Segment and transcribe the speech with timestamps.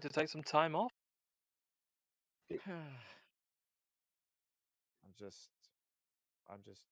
[0.00, 0.92] to take some time off.
[2.66, 2.68] I'm
[5.18, 5.48] just,
[6.48, 6.82] I'm just.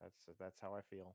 [0.00, 1.14] That's that's how I feel.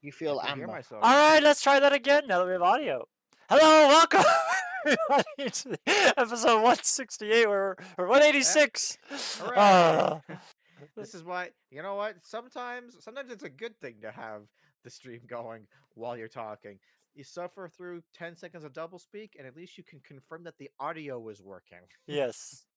[0.00, 0.66] You feel I amber.
[0.66, 1.02] myself.
[1.02, 3.08] All right, let's try that again now that we have audio.
[3.48, 4.22] Hello, welcome
[4.86, 5.78] everybody to
[6.16, 8.98] episode 168 or, or 186.
[9.10, 9.56] Hooray!
[9.56, 10.18] Uh,
[10.96, 12.16] this is why you know what.
[12.22, 14.42] Sometimes, sometimes it's a good thing to have
[14.84, 16.78] the stream going while you're talking.
[17.14, 20.58] You suffer through ten seconds of double speak, and at least you can confirm that
[20.58, 21.78] the audio is working.
[22.06, 22.64] yes.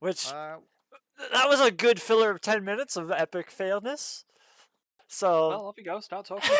[0.00, 0.56] Which Uh,
[1.32, 4.24] that was a good filler of 10 minutes of epic failness.
[5.06, 6.00] So Well, off you go.
[6.00, 6.50] Start talking.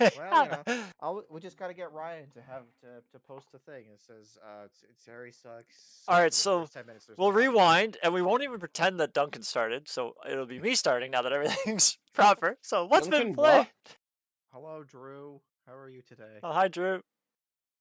[0.00, 3.18] About well, you know, I'll, we just got to get Ryan to have to, to
[3.26, 3.86] post a thing.
[3.92, 6.02] It says, uh, it's, it's Harry sucks.
[6.06, 9.14] All right, so 10 minutes, we'll no audio." rewind and we won't even pretend that
[9.14, 9.88] Duncan started.
[9.88, 12.58] So it'll be me starting now that everything's proper.
[12.62, 13.36] So what's been played?
[13.36, 13.68] what?
[14.52, 15.40] Hello, Drew.
[15.66, 16.38] How are you today?
[16.42, 17.02] Oh, hi, Drew.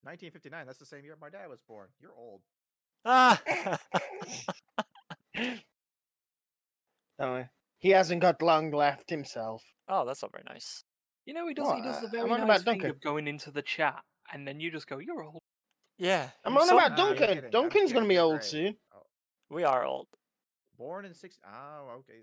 [0.03, 0.65] 1959.
[0.65, 1.87] That's the same year my dad was born.
[1.99, 2.41] You're old.
[3.05, 3.41] Ah.
[7.19, 7.47] Don't.
[7.79, 9.63] He hasn't got long left himself.
[9.87, 10.83] oh, that's not very nice.
[11.25, 11.65] You know he does.
[11.65, 12.89] What, He does the uh, very I'm on nice about thing Duncan.
[12.91, 15.39] of going into the chat, and then you just go, "You're old."
[15.97, 16.29] Yeah.
[16.45, 17.27] I'm on about you're Duncan.
[17.27, 17.43] kidding.
[17.45, 18.43] I'm Duncan's gonna kidding, be you're old great.
[18.43, 18.75] soon.
[19.49, 20.07] We are old.
[20.77, 21.39] Born in six.
[21.43, 22.21] Oh, okay.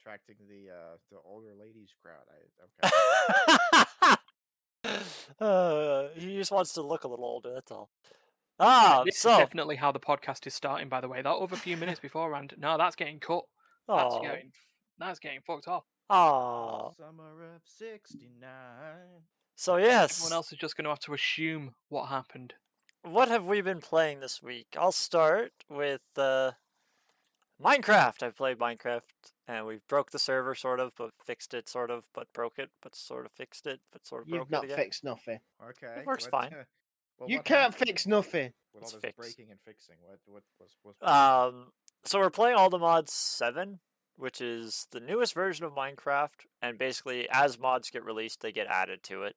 [0.00, 2.24] Attracting the uh the older ladies crowd.
[2.30, 3.84] I okay.
[5.38, 7.52] uh, he just wants to look a little older.
[7.54, 7.90] That's all.
[8.58, 10.88] Ah, this so is definitely how the podcast is starting.
[10.88, 13.44] By the way, that other few minutes beforehand, no, that's getting cut.
[13.88, 14.52] That's getting
[14.98, 15.84] that's getting fucked off.
[16.10, 16.92] oh.
[16.98, 18.42] Summer of '69.
[19.56, 22.54] So yes, Everyone else is just going to have to assume what happened.
[23.02, 24.68] what have we been playing this week?
[24.78, 26.52] I'll start with uh,
[27.62, 28.22] Minecraft.
[28.22, 29.02] I've played Minecraft,
[29.46, 32.70] and we broke the server sort of, but fixed it sort of, but broke it,
[32.82, 34.76] but sort of fixed it, but sort of You've broke not it again.
[34.78, 35.40] fixed nothing.
[35.62, 36.00] Okay.
[36.00, 36.52] It works what, fine.
[36.60, 36.64] uh,
[37.18, 38.52] well, You what can't happened fix nothing.
[38.72, 39.18] With It's all this fixed.
[39.18, 41.72] breaking and fixing, what what was was Um,
[42.04, 43.80] so we're playing all the mods seven,
[44.16, 48.68] which is the newest version of Minecraft, and basically as mods get released, they get
[48.68, 49.36] added to it.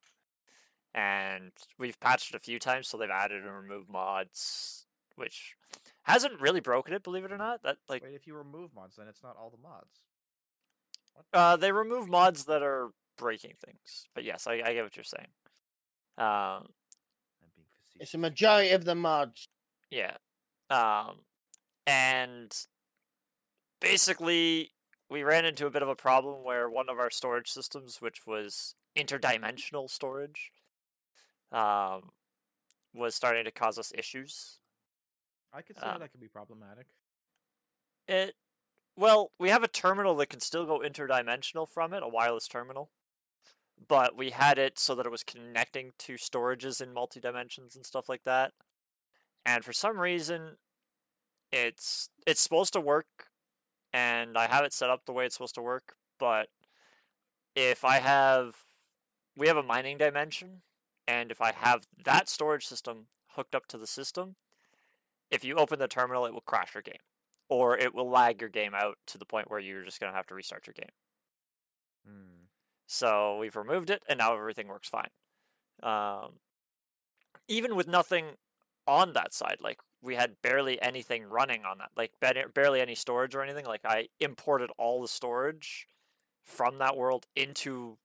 [0.94, 4.86] And we've patched it a few times, so they've added and removed mods,
[5.16, 5.56] which
[6.04, 7.62] hasn't really broken it, believe it or not.
[7.62, 10.00] That like Wait, if you remove mods, then it's not all the mods.
[11.14, 11.38] What?
[11.38, 14.06] uh, they remove mods that are breaking things.
[14.14, 15.28] But yes, I, I get what you're saying.
[16.18, 16.68] Um,
[17.54, 17.66] being
[18.00, 19.48] It's a majority of the mods.
[19.90, 20.16] Yeah.
[20.70, 21.20] Um,
[21.86, 22.54] and
[23.80, 24.72] basically,
[25.10, 28.26] we ran into a bit of a problem where one of our storage systems, which
[28.26, 30.50] was interdimensional storage,
[31.52, 32.10] um,
[32.94, 34.58] was starting to cause us issues.
[35.54, 36.86] I could see uh, how that could be problematic.
[38.08, 38.34] It,
[38.96, 42.90] well, we have a terminal that can still go interdimensional from it, a wireless terminal.
[43.88, 47.84] But we had it so that it was connecting to storages in multi dimensions and
[47.84, 48.52] stuff like that.
[49.44, 50.56] And for some reason,
[51.52, 53.06] it's it's supposed to work,
[53.92, 55.96] and I have it set up the way it's supposed to work.
[56.20, 56.48] But
[57.56, 58.54] if I have,
[59.36, 60.62] we have a mining dimension,
[61.06, 64.36] and if I have that storage system hooked up to the system,
[65.34, 67.00] if you open the terminal, it will crash your game
[67.48, 70.16] or it will lag your game out to the point where you're just going to
[70.16, 70.90] have to restart your game.
[72.06, 72.44] Hmm.
[72.86, 75.08] So we've removed it, and now everything works fine.
[75.82, 76.34] Um,
[77.48, 78.36] even with nothing
[78.86, 82.94] on that side, like we had barely anything running on that, like ba- barely any
[82.94, 83.64] storage or anything.
[83.64, 85.88] Like I imported all the storage
[86.44, 87.98] from that world into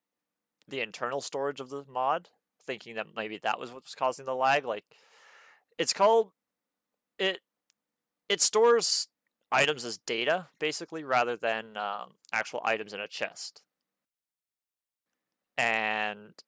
[0.68, 2.30] the internal storage of the mod,
[2.62, 4.66] thinking that maybe that was what was causing the lag.
[4.66, 4.86] Like
[5.78, 6.32] it's called
[7.20, 7.40] it.
[8.28, 9.08] It stores
[9.52, 13.62] items as data basically rather than um, actual items in a chest
[15.58, 16.44] and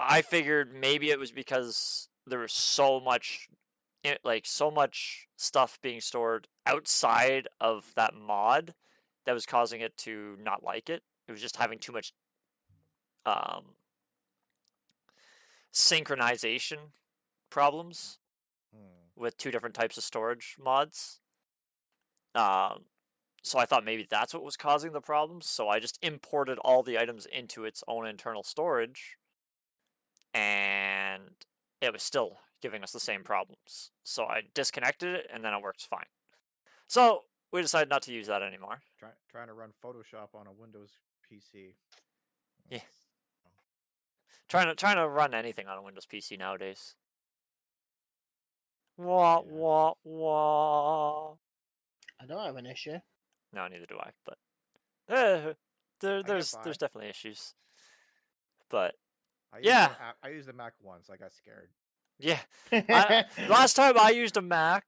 [0.00, 3.48] i figured maybe it was because there was so much
[4.24, 8.74] like so much stuff being stored outside of that mod
[9.24, 12.12] that was causing it to not like it it was just having too much
[13.26, 13.74] um
[15.72, 16.78] synchronization
[17.50, 18.18] problems
[18.74, 19.08] Hmm.
[19.14, 21.20] with two different types of storage mods.
[22.34, 22.86] Um,
[23.42, 25.46] so I thought maybe that's what was causing the problems.
[25.46, 29.16] So I just imported all the items into its own internal storage,
[30.34, 31.44] and
[31.80, 33.92] it was still giving us the same problems.
[34.02, 36.06] So I disconnected it, and then it works fine.
[36.86, 38.82] So we decided not to use that anymore.
[38.98, 40.90] Try, trying to run Photoshop on a Windows
[41.22, 41.76] PC.
[42.68, 42.80] Yeah.
[44.48, 46.94] Trying to trying to run anything on a Windows PC nowadays.
[48.96, 49.52] Wah Yeah.
[49.52, 51.32] wah wah.
[52.20, 52.98] I don't have an issue.
[53.52, 54.10] No, neither do I.
[54.24, 54.38] But
[55.08, 55.52] uh,
[56.00, 57.54] there, there's there's definitely issues.
[58.70, 58.94] But
[59.52, 59.94] I the Yeah.
[60.22, 61.08] I used the Mac once.
[61.10, 61.68] I got scared.
[62.18, 62.40] yeah,
[62.72, 64.84] I, last time I used a Mac,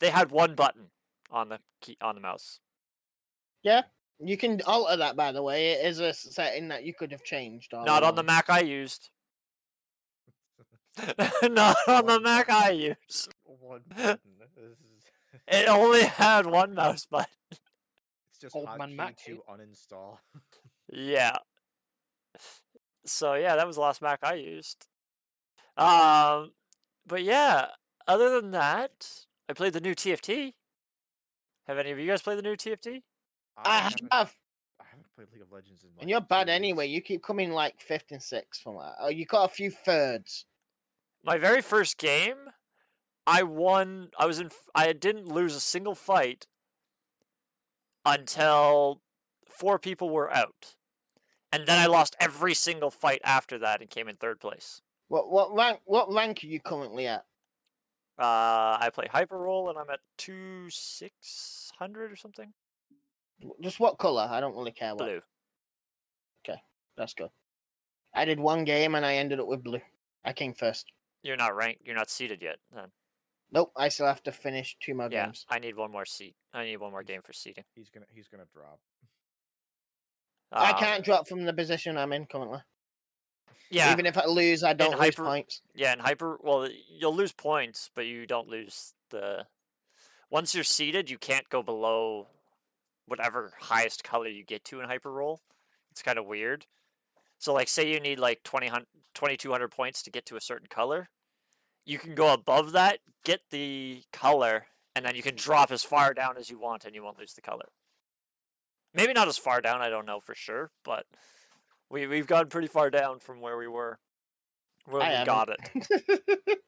[0.00, 0.90] they had one button
[1.30, 2.60] on the key on the mouse.
[3.62, 3.82] Yeah,
[4.18, 5.72] you can alter that, by the way.
[5.72, 7.72] It is a setting that you could have changed.
[7.72, 8.22] Not on the.
[8.22, 9.10] Mac I used.
[11.42, 12.48] Not on the Mac.
[12.50, 13.32] I used.
[13.44, 14.18] One button.
[14.56, 14.78] Is,
[15.48, 17.26] It only had one mouse button.
[17.50, 17.60] it's
[18.40, 20.18] just Old man Mac, to uninstall.
[20.92, 21.36] Yeah.
[23.06, 24.86] So yeah, that was the last Mac I used.
[25.76, 26.52] Um,
[27.06, 27.66] but yeah,
[28.06, 29.08] other than that,
[29.48, 30.52] I played the new TFT.
[31.66, 33.02] Have any of you guys played the new TFT?
[33.56, 34.34] I haven't- have,
[34.80, 35.90] I haven't played League of Legends in.
[35.90, 36.54] Like, and you're bad weeks.
[36.54, 36.86] anyway.
[36.86, 38.94] You keep coming like fifth and sixth from that.
[39.00, 40.44] Oh, you got a few thirds.
[41.24, 42.50] My very first game,
[43.26, 44.10] I won.
[44.18, 44.50] I was in.
[44.74, 46.46] I didn't lose a single fight
[48.04, 49.00] until
[49.48, 50.76] four people were out,
[51.50, 54.82] and then I lost every single fight after that and came in third place.
[55.08, 55.80] What what rank?
[55.86, 57.24] What rank are you currently at?
[58.18, 62.52] Uh, I play hyper roll and I'm at two six hundred or something.
[63.60, 64.28] Just what color?
[64.30, 65.04] I don't really care what.
[65.04, 65.20] Blue.
[66.46, 66.60] Okay,
[66.96, 67.30] that's good.
[68.14, 69.80] I did one game and I ended up with blue.
[70.24, 70.86] I came first.
[71.24, 71.82] You're not ranked.
[71.84, 72.58] You're not seated yet.
[72.72, 72.92] Then.
[73.50, 75.44] Nope, I still have to finish two more Yeah, games.
[75.48, 76.36] I need one more seat.
[76.52, 77.64] I need one more game for seating.
[77.74, 78.78] He's gonna he's gonna drop.
[80.52, 82.60] I Um, can't drop from the position I'm in currently.
[83.70, 85.62] Yeah, Even if I lose, I don't lose hyper- points.
[85.74, 85.92] yeah.
[85.94, 89.46] In hyper, well, you'll lose points, but you don't lose the.
[90.30, 92.28] Once you're seated, you can't go below
[93.06, 95.40] whatever highest color you get to in hyper roll.
[95.90, 96.66] It's kind of weird.
[97.44, 98.70] So, like, say you need like 20,
[99.12, 101.10] 2200 points to get to a certain color,
[101.84, 104.64] you can go above that, get the color,
[104.96, 107.34] and then you can drop as far down as you want, and you won't lose
[107.34, 107.66] the color.
[108.94, 109.82] Maybe not as far down.
[109.82, 111.04] I don't know for sure, but
[111.90, 113.98] we we've gone pretty far down from where we were
[114.86, 115.86] when I we got haven't.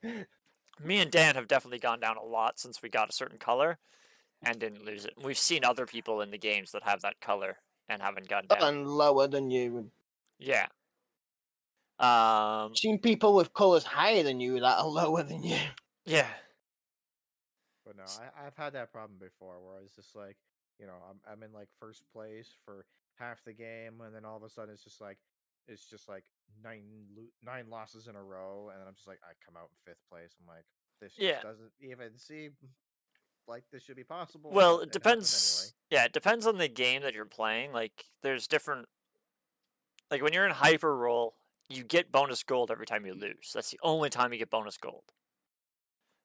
[0.03, 0.27] it.
[0.85, 3.79] Me and Dan have definitely gone down a lot since we got a certain color
[4.43, 5.15] and didn't lose it.
[5.25, 7.57] We've seen other people in the games that have that color
[7.89, 8.63] and haven't gone down.
[8.63, 9.91] and lower than you.
[10.39, 10.67] Yeah.
[11.99, 12.75] Um.
[12.77, 15.59] Seen people with colors higher than you that are lower than you.
[16.05, 16.29] Yeah.
[17.85, 20.37] But no, I, I've had that problem before where I was just like,
[20.79, 22.85] you know, I'm I'm in like first place for
[23.19, 25.19] half the game, and then all of a sudden it's just like
[25.69, 26.25] it's just like
[26.63, 26.83] nine
[27.45, 30.03] nine losses in a row, and then I'm just like I come out in fifth
[30.11, 30.35] place.
[30.41, 30.65] I'm like,
[31.01, 31.41] this just Yeah.
[31.43, 32.53] doesn't even seem
[33.49, 34.51] like this should be possible.
[34.53, 35.75] Well, but it happens depends.
[35.91, 37.73] Yeah, it depends on the game that you're playing.
[37.73, 38.89] Like, there's different.
[40.11, 41.35] Like when you're in hyper roll,
[41.69, 43.53] you get bonus gold every time you lose.
[43.55, 45.05] That's the only time you get bonus gold.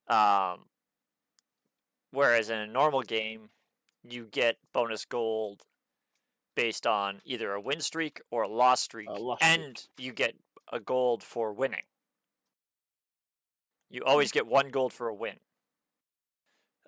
[0.08, 0.66] Um.
[2.12, 3.50] Whereas in a normal game,
[4.04, 5.62] you get bonus gold
[6.56, 9.60] based on either a win streak or a loss streak, loss streak.
[9.60, 10.36] and you get
[10.72, 11.84] a gold for winning.
[13.90, 15.38] You always get one gold for a win.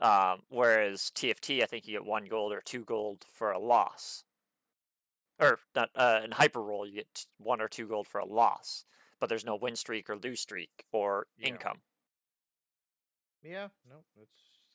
[0.01, 4.23] Um, whereas TFT, I think you get one gold or two gold for a loss.
[5.39, 8.85] Or not uh, in hyper roll, you get one or two gold for a loss,
[9.19, 11.49] but there's no win streak or lose streak or Yeah.
[11.49, 11.81] income.
[13.43, 13.97] Yeah, no,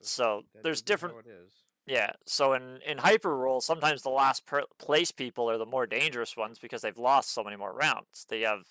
[0.03, 1.17] So there's different.
[1.27, 1.53] It is.
[1.87, 5.87] Yeah, so in in hyper roll, sometimes the last per- place people are the more
[5.87, 8.27] dangerous ones because they've lost so many more rounds.
[8.29, 8.65] They have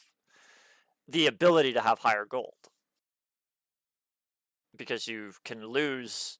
[1.07, 2.69] the ability to have higher gold
[4.75, 6.37] because you can lose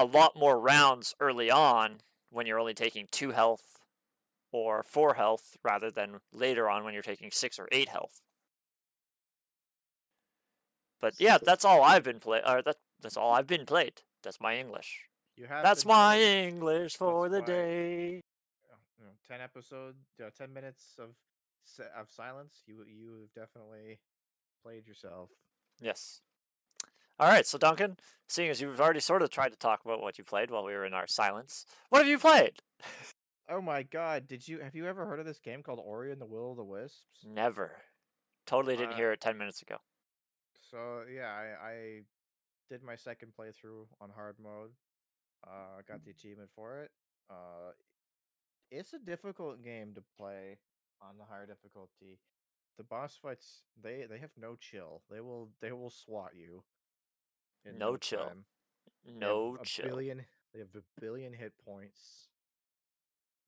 [0.00, 2.00] a lot more rounds early on
[2.30, 3.71] when you're only taking two health
[4.52, 8.20] or four health rather than later on when you're taking six or eight health.
[11.00, 12.40] But yeah, that's all I've been play.
[12.46, 14.02] Or that that's all I've been played.
[14.22, 15.00] That's my English.
[15.36, 18.20] You have That's my English for the day.
[18.70, 21.16] uh, you know, ten episode, uh, ten minutes of
[21.98, 22.62] of silence.
[22.66, 23.98] You you've definitely
[24.62, 25.30] played yourself.
[25.80, 26.20] Yes.
[27.18, 30.18] All right, so Duncan, seeing as you've already sort of tried to talk about what
[30.18, 32.62] you played while we were in our silence, what have you played?
[33.52, 36.20] Oh my god, did you have you ever heard of this game called Ori and
[36.20, 37.24] the Will of the Wisps?
[37.26, 37.72] Never.
[38.46, 39.76] Totally didn't Uh, hear it 10 minutes ago.
[40.70, 42.00] So yeah, I, I
[42.70, 44.70] did my second playthrough on hard mode.
[45.46, 46.90] Uh, I got the achievement for it.
[47.28, 47.72] Uh,
[48.70, 50.58] it's a difficult game to play
[51.02, 52.18] on the higher difficulty.
[52.78, 55.02] The boss fights they they have no chill.
[55.10, 56.64] They will they will swat you.
[57.78, 58.26] No chill.
[58.26, 58.44] time.
[59.04, 59.88] They No a chill.
[59.88, 62.28] Billion, they have a billion hit points.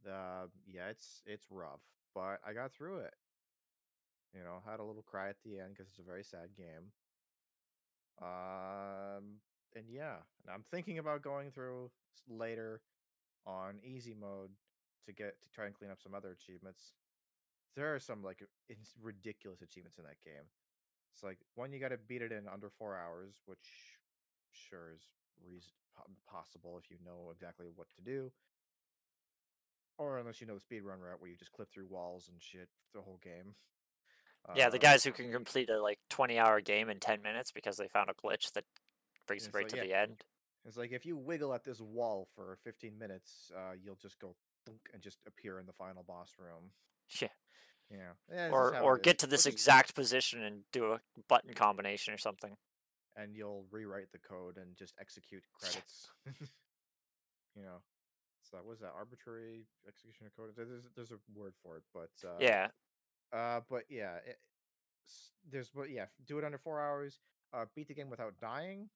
[0.06, 1.80] Uh, yeah, it's it's rough,
[2.14, 3.14] but I got through it.
[4.34, 6.92] You know, had a little cry at the end because it's a very sad game.
[8.20, 9.40] Um,
[9.74, 11.90] and yeah, and I'm thinking about going through
[12.28, 12.82] later
[13.46, 14.50] on easy mode
[15.06, 16.94] to get to try and clean up some other achievements.
[17.76, 18.42] there are some like
[19.02, 20.44] ridiculous achievements in that game.
[21.14, 23.98] It's like one you got to beat it in under four hours, which
[24.52, 25.02] sure is
[25.44, 25.72] reason-
[26.26, 28.32] possible if you know exactly what to do,
[29.98, 32.68] or unless you know the speedrun route where you just clip through walls and shit
[32.94, 33.54] the whole game.
[34.54, 37.50] Yeah, the Uh, guys who can complete a like 20 hour game in 10 minutes
[37.52, 38.64] because they found a glitch that
[39.26, 39.88] brings them right so to yeah.
[39.88, 40.24] the end.
[40.66, 44.34] It's like if you wiggle at this wall for 15 minutes, uh, you'll just go
[44.92, 46.70] and just appear in the final boss room.
[47.20, 47.28] Yeah.
[47.90, 48.12] Yeah.
[48.32, 51.52] yeah Or or get is, to this which is- exact position and do a button
[51.54, 52.56] combination or something.
[53.16, 56.08] and you'll rewrite the code and just execute credits.
[57.54, 57.80] you know,
[58.64, 60.50] what is that arbitrary execution of code?
[60.56, 62.68] There's there's a word for it, but uh, yeah.
[63.32, 64.38] Uh, but yeah, it,
[65.50, 67.20] there's but yeah, do it under four hours.
[67.52, 68.88] Uh, beat the game without dying,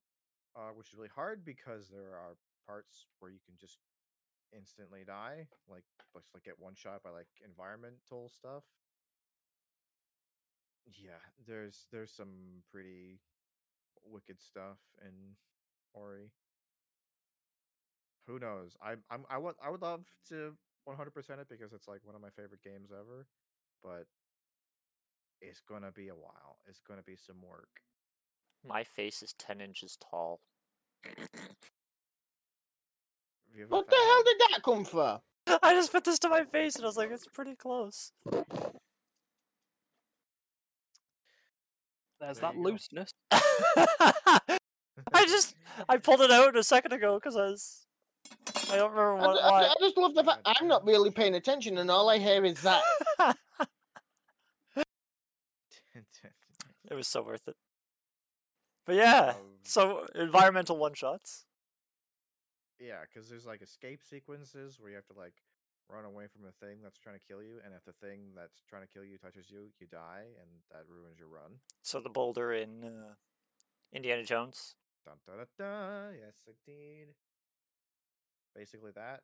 [0.56, 2.36] uh, which is really hard because there are
[2.66, 3.78] parts where you can just
[4.56, 5.84] instantly die, like
[6.14, 8.64] just like get one shot by like environmental stuff.
[10.86, 13.20] Yeah, there's there's some pretty
[14.04, 15.36] wicked stuff in
[15.92, 16.30] Ori.
[18.28, 18.76] Who knows?
[18.82, 20.54] I I'm I would I would love to
[20.86, 23.26] 100% it because it's like one of my favorite games ever,
[23.82, 24.04] but
[25.40, 26.58] it's gonna be a while.
[26.68, 27.80] It's gonna be some work.
[28.66, 30.40] My face is 10 inches tall.
[31.04, 31.14] Have
[33.54, 35.20] you ever What the hell did that come from?
[35.62, 38.12] I just put this to my face and I was like, it's pretty close.
[42.20, 43.12] There's There that looseness.
[43.30, 44.58] I
[45.14, 45.54] just
[45.88, 47.87] I pulled it out a second ago because I was
[48.70, 51.34] I don't remember what, ju- I, I just love the fact I'm not really paying
[51.34, 52.82] attention, and all I hear is that.
[56.90, 57.56] it was so worth it.
[58.86, 61.44] But yeah, Um, so environmental one shots.
[62.80, 65.34] Yeah, because there's like escape sequences where you have to like
[65.90, 68.62] run away from a thing that's trying to kill you, and if the thing that's
[68.68, 71.60] trying to kill you touches you, you die, and that ruins your run.
[71.82, 73.14] So the boulder in uh,
[73.92, 74.74] Indiana Jones.
[75.04, 76.14] Dun, dun, dun, dun.
[76.18, 77.08] Yes, indeed.
[78.58, 79.20] Basically that.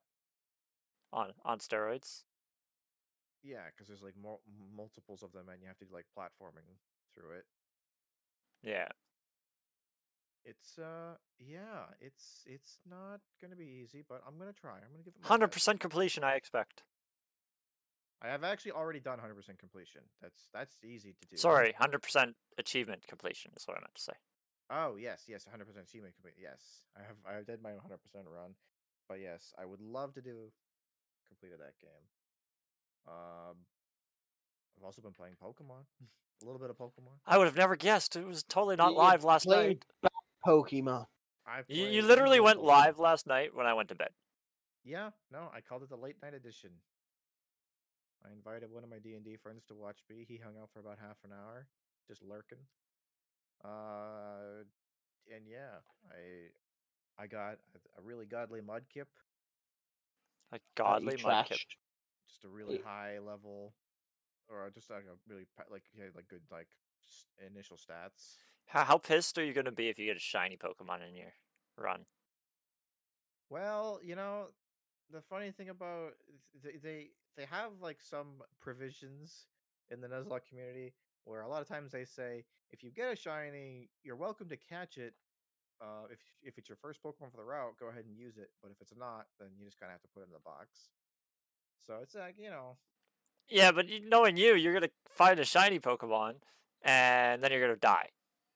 [1.13, 2.23] on on steroids.
[3.43, 4.43] Yeah, because there's like mul-
[4.77, 6.79] multiples of them, and you have to do like platforming
[7.15, 7.45] through it.
[8.63, 8.87] Yeah.
[10.45, 14.77] It's uh, yeah, it's it's not gonna be easy, but I'm gonna try.
[14.77, 16.85] I'm gonna give it Hundred percent completion, I expect.
[18.23, 20.03] I have actually already done 100% completion.
[20.23, 21.37] That's that's easy to do.
[21.37, 24.13] Sorry, hundred percent achievement completion is what I meant to say.
[24.71, 26.35] Oh yes, yes, 100% achievement complete.
[26.41, 26.61] Yes,
[26.97, 27.77] I have I have did my 100%
[28.27, 28.55] run,
[29.09, 30.51] but yes, I would love to do
[31.29, 32.05] completed that game.
[33.07, 33.57] Um,
[34.79, 35.85] I've also been playing Pokemon,
[36.43, 37.19] a little bit of Pokemon.
[37.27, 38.17] I would have never guessed.
[38.17, 39.85] It was totally not You- you live last night.
[40.03, 40.13] back
[40.47, 41.07] Pokemon.
[41.47, 44.11] I You, you literally Indian went live last night when I went to bed.
[44.85, 46.71] Yeah, no, I called it the late night edition.
[48.25, 50.25] I invited one of my D and D friends to watch me.
[50.27, 51.67] He hung out for about half an hour,
[52.09, 52.59] just lurking.
[53.63, 54.65] Uh,
[55.35, 55.81] and yeah,
[56.11, 56.49] I
[57.19, 59.07] I got a, a really godly mudkip,
[60.53, 61.61] A godly mudkip.
[62.27, 62.83] just a really Yeah.
[62.85, 63.75] high level,
[64.49, 66.69] or just like a really like had like good like
[67.45, 68.39] initial stats.
[68.67, 71.33] How, how pissed are you gonna be if you get a shiny Pokemon in your
[71.77, 72.07] run?
[73.51, 74.49] Well, you know,
[75.11, 76.15] the funny thing about
[76.63, 79.47] they they they have like some provisions
[79.91, 80.95] in the Nuzlocke community
[81.25, 84.57] where a lot of times they say if you get a shiny, you're welcome to
[84.57, 85.15] catch it.
[85.85, 88.49] Uh, if if it's your first Pokemon for the route, go ahead and use it.
[88.63, 90.39] But if it's not, then you just kind of have to put it in the
[90.41, 90.89] box.
[91.87, 92.79] So it's like you know,
[93.51, 96.37] Yeah, but knowing you, you're gonna find a shiny Pokemon,
[96.83, 98.09] and then you're gonna die.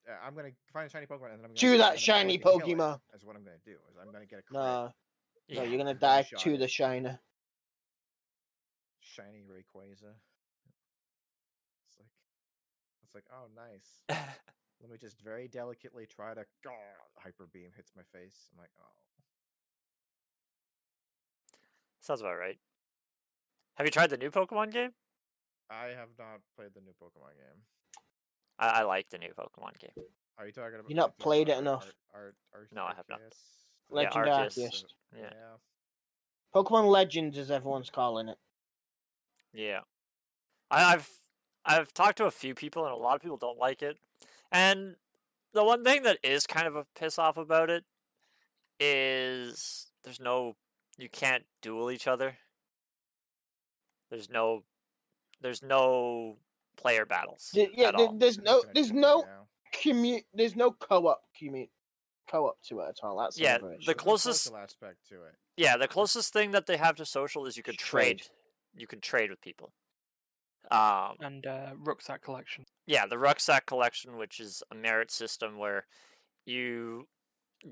[0.08, 1.98] uh, I'm gonna find a shiny Pokemon and then I'm gonna To and that gonna
[1.98, 3.00] shiny fucking kill it, Pokemon.
[3.12, 3.72] That's what I'm gonna do.
[3.72, 4.92] Is I'm gonna get a crit, No, no,
[5.48, 5.62] Yeah.
[5.64, 7.20] you're gonna die shot to the shiner.
[9.00, 10.14] shiny Rayquaza.
[11.88, 12.08] It's like,
[13.04, 14.00] it's like, oh, nice.
[14.80, 16.44] Let me just very delicately try to.
[16.66, 16.72] Oh,
[17.16, 18.48] hyper beam hits my face.
[18.52, 18.84] I'm like, oh.
[22.00, 22.58] Sounds about right.
[23.74, 24.90] Have you tried the new Pokemon game?
[25.70, 27.62] I have not played the new Pokemon game.
[28.58, 30.04] I, I like the new Pokemon game.
[30.38, 30.88] Are you talking about?
[30.88, 31.92] You not played it Ar- enough.
[32.14, 33.20] Ar- Ar- Ar- No, I have not.
[33.20, 33.38] Arceus?
[33.90, 34.58] Legend Arceus.
[34.58, 34.84] Arceus.
[35.14, 35.22] Yeah.
[35.22, 35.56] Yeah.
[36.54, 38.38] Pokemon Legends, as everyone's calling it.
[39.52, 39.80] Yeah,
[40.70, 41.10] I, I've
[41.64, 43.98] I've talked to a few people, and a lot of people don't like it.
[44.52, 44.96] And
[45.52, 47.84] the one thing that is kind of a piss off about it
[48.80, 50.56] is there's no
[50.96, 52.36] you can't duel each other.
[54.10, 54.64] There's no
[55.40, 56.36] there's no
[56.76, 57.50] player battles.
[57.52, 58.12] Th- yeah, at there- all.
[58.14, 59.24] there's no, there's no
[59.74, 61.68] commu, there's no co-op commu,
[62.30, 63.18] co-op to it at all.
[63.18, 65.34] That's Yeah, the closest- social aspect to it.
[65.56, 68.18] Yeah, the closest thing that they have to social is you could Trade.
[68.20, 68.30] trade.
[68.76, 69.72] You can trade with people.
[70.70, 72.66] Um, and uh, rucksack collection.
[72.86, 75.86] yeah, the rucksack collection, which is a merit system where
[76.44, 77.06] you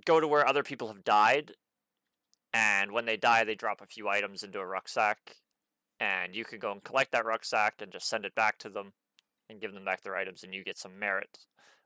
[0.05, 1.53] go to where other people have died,
[2.55, 5.19] and when they die, they drop a few items into a rucksack,
[6.01, 8.93] and you can go and collect that rucksack and just send it back to them
[9.51, 11.39] and give them back their items, and you get some merit,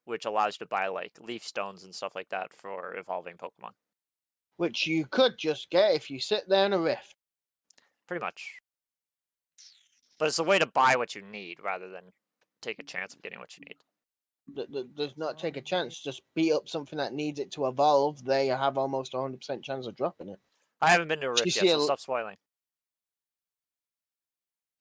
[0.05, 3.73] which allows you to buy like leaf stones and stuff like that for evolving Pokemon.
[4.57, 7.17] Which you could just get if you sit there in a rift.
[8.07, 8.55] Pretty much.
[10.21, 12.15] But it's a way to buy what you need rather than
[12.63, 13.85] take a chance of getting what you need.
[14.55, 15.99] Th- th- Does not take a chance.
[16.01, 18.25] Just beat up something that needs it to evolve.
[18.25, 20.41] They have almost a 100% chance of dropping it.
[20.83, 22.37] I haven't been to a Do Rift yet, a so stop spoiling.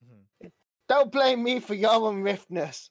[0.01, 0.27] Mhm.
[0.89, 2.89] Don't blame me for your unriftness.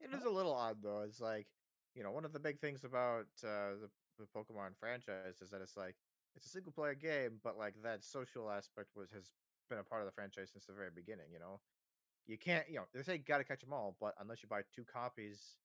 [0.00, 1.02] It is a little odd though.
[1.02, 1.48] It's like,
[1.94, 5.60] you know, one of the big things about uh, the, the Pokemon franchise is that
[5.62, 5.96] it's like
[6.34, 9.32] it's a single player game, but like that social aspect was has
[9.68, 11.30] been a part of the franchise since the very beginning.
[11.32, 11.60] You know,
[12.26, 14.62] you can't, you know, they say you gotta catch them all, but unless you buy
[14.74, 15.56] two copies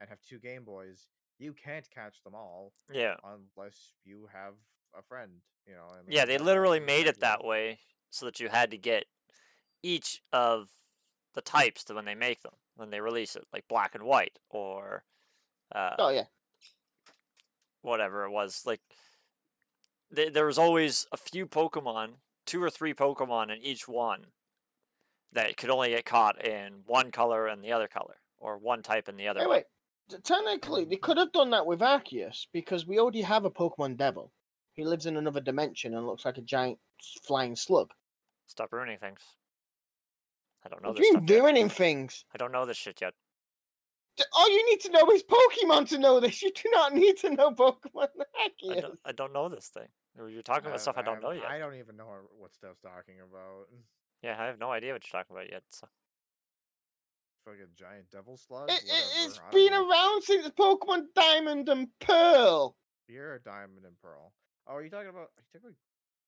[0.00, 1.06] and have two Game Boys,
[1.38, 3.16] you can't catch them all Yeah.
[3.24, 4.54] unless you have
[4.96, 5.42] a friend.
[5.66, 7.80] You know, and Yeah, they literally made it that way
[8.10, 9.06] so that you had to get
[9.82, 10.70] each of
[11.34, 14.38] the types to when they make them, when they release it, like black and white
[14.48, 15.04] or
[15.74, 16.26] uh, Oh, yeah.
[17.82, 18.62] whatever it was.
[18.64, 18.80] Like
[20.14, 22.14] th- there was always a few Pokemon,
[22.46, 24.26] two or three Pokemon in each one
[25.36, 29.08] that could only get caught in one color and the other color, or one type
[29.08, 29.40] and the other.
[29.40, 29.56] Hey, one.
[29.58, 29.64] wait.
[30.24, 34.32] Technically, they could have done that with Arceus because we already have a Pokemon Devil.
[34.72, 36.78] He lives in another dimension and looks like a giant
[37.24, 37.90] flying slug.
[38.46, 39.20] Stop ruining things.
[40.64, 41.22] I don't know What this are you stuff
[41.68, 41.72] yet.
[41.72, 42.24] things?
[42.34, 43.14] I don't know this shit yet.
[44.32, 46.42] All you need to know is Pokemon to know this.
[46.42, 48.80] You do not need to know Pokemon I Arceus.
[48.82, 49.88] don't, I don't know this thing.
[50.16, 51.44] You're talking about stuff I don't know yet.
[51.46, 52.06] I don't even know
[52.38, 53.66] what Steph's talking about.
[54.26, 55.62] Yeah, I have no idea what you're talking about yet.
[55.70, 55.86] So.
[57.44, 58.68] Fucking giant devil slug.
[58.68, 59.88] It, it, it's Whatever, been know.
[59.88, 62.74] around since Pokemon Diamond and Pearl.
[63.06, 64.32] You're a diamond and pearl.
[64.66, 65.30] Oh, are you talking about?
[65.38, 65.76] Are you talking about?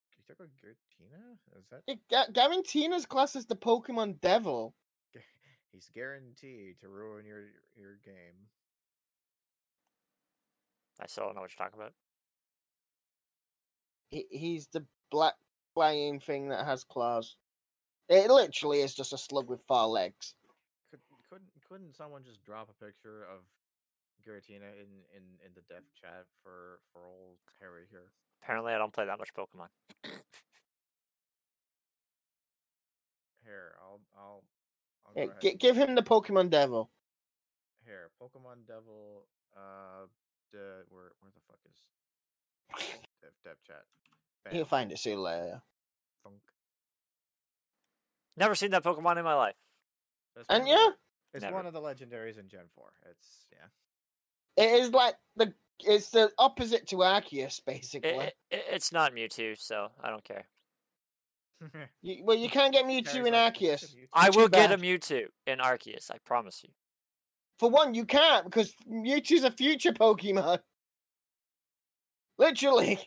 [0.07, 1.59] Are you talking about Giratina?
[1.59, 1.81] Is that?
[1.87, 4.73] It, Ga- Garantina's class is the Pokemon Devil.
[5.73, 8.47] He's guaranteed to ruin your your game.
[11.01, 11.91] I still don't know what you're talking about.
[14.09, 15.33] He, he's the black
[15.73, 17.35] flying thing that has claws.
[18.09, 20.33] It literally is just a slug with four legs.
[20.89, 23.41] Could, couldn't couldn't someone just drop a picture of
[24.25, 28.11] Giratina in in in the dev chat for for old Harry here?
[28.41, 29.67] Apparently, I don't play that much Pokemon.
[33.45, 34.43] Here, I'll I'll.
[35.05, 36.89] I'll Yeah, go ahead gi- and- give him the Pokemon Devil.
[37.85, 38.09] here.
[38.21, 39.27] Pokemon Devil.
[39.55, 40.05] Uh,
[40.51, 42.89] the where where the fuck is
[43.21, 43.83] dev dev chat?
[44.51, 45.61] He'll find it soon later.
[46.23, 46.41] thunk.
[48.39, 49.55] Never seen that Pokemon in my life.
[50.47, 50.89] And one of the- yeah,
[51.33, 51.55] It's Never.
[51.57, 52.91] one of the legendaries in Gen 4.
[53.11, 54.63] It's yeah.
[54.63, 58.09] it is like the it's the opposite to Arceus, basically.
[58.11, 60.45] It, it, it's not Mewtwo, so I don't care.
[62.01, 63.93] You, well, you can't get Mewtwo in like, Arceus.
[63.93, 64.85] "Mewtwo." I Too will get a bad.
[64.85, 66.09] Mewtwo in Arceus.
[66.09, 66.69] I promise you.
[67.59, 70.59] For one, you can't because Mewtwo's a future Pokemon.
[72.37, 72.99] Literally.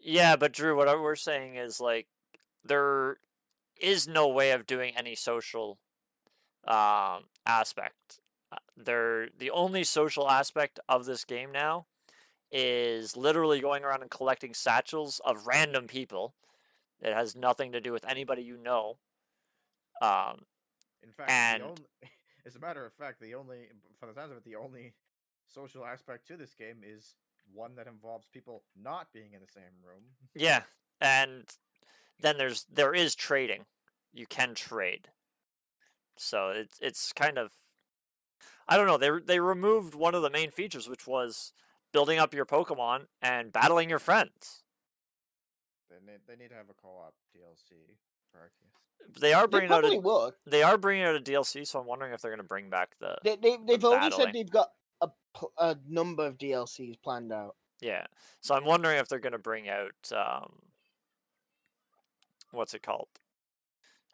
[0.00, 2.08] Yeah, but Drew, what we're saying is like
[2.64, 3.18] there
[3.82, 5.78] is no way of doing any social
[6.66, 8.20] um, aspect.
[8.50, 11.86] Uh, There, the only social aspect of this game now
[12.50, 16.34] is literally going around and collecting satchels of random people.
[17.00, 18.98] It has nothing to do with anybody you know.
[20.00, 20.44] Um,
[21.02, 21.82] In fact, and- only,
[22.46, 23.68] as a matter of fact, the only,
[23.98, 24.94] for the sounds of it, the only
[25.48, 27.16] social aspect to this game is
[27.52, 30.02] one that involves people not being in the same room.
[30.34, 30.62] Yeah,
[31.00, 31.44] and
[32.20, 33.64] then there's there is trading.
[34.12, 35.08] You can trade.
[36.16, 37.52] So it's it's kind of
[38.68, 38.98] I don't know.
[38.98, 41.52] They they removed one of the main features, which was
[41.92, 44.62] building up your Pokemon and battling your friends.
[45.90, 47.96] They need, they need to have a co-op DLC
[48.30, 49.20] for Arceus.
[49.20, 50.34] They are They bringing out a, would.
[50.46, 52.96] they are bringing out a DLC, so I'm wondering if they're going to bring back
[52.98, 54.26] the They, they, they've already battling.
[54.26, 54.70] said they've got
[55.02, 55.10] a,
[55.58, 57.56] a number of DLCs planned out.
[57.80, 58.06] yeah.
[58.40, 60.52] So I'm wondering if they're going to bring out um
[62.52, 63.08] what's it called?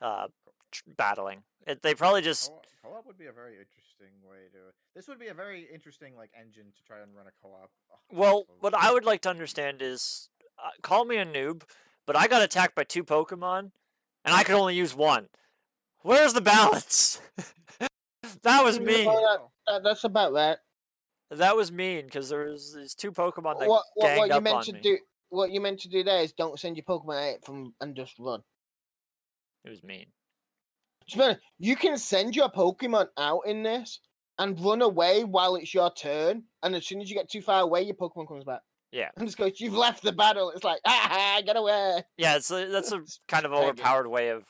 [0.00, 0.28] Uh,
[0.70, 1.42] tr- battling.
[1.66, 4.58] It, they probably just Co- co-op would be a very interesting way to.
[4.94, 7.70] This would be a very interesting like engine to try and run a co-op.
[8.10, 11.62] Well, what I would like to understand is, uh, call me a noob,
[12.06, 13.72] but I got attacked by two Pokemon,
[14.24, 15.28] and I could only use one.
[16.02, 17.20] Where's the balance?
[18.42, 19.04] that was me.
[19.06, 19.12] mean.
[19.66, 20.60] that- that's about that.
[21.30, 24.34] That was mean because there was these two Pokemon that What, what, ganged what you
[24.36, 24.80] up meant on me.
[24.80, 24.98] do?
[25.30, 28.18] What you meant to do there is don't send your Pokemon out from and just
[28.18, 28.42] run.
[29.64, 30.06] It was mean.
[31.08, 34.00] to be honest, you can send your Pokemon out in this
[34.38, 37.62] and run away while it's your turn, and as soon as you get too far
[37.62, 38.60] away, your Pokemon comes back.
[38.92, 39.10] Yeah.
[39.16, 42.02] And just goes, "You've left the battle." It's like, ah, get away.
[42.16, 44.44] Yeah, it's a, that's a kind of overpowered way of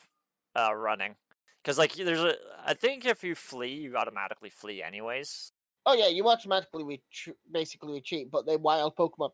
[0.55, 1.15] uh, running.
[1.61, 5.51] Because like there's a, I think if you flee, you automatically flee anyways.
[5.85, 9.31] Oh yeah, you automatically retreat, basically retreat, but the wild Pokemon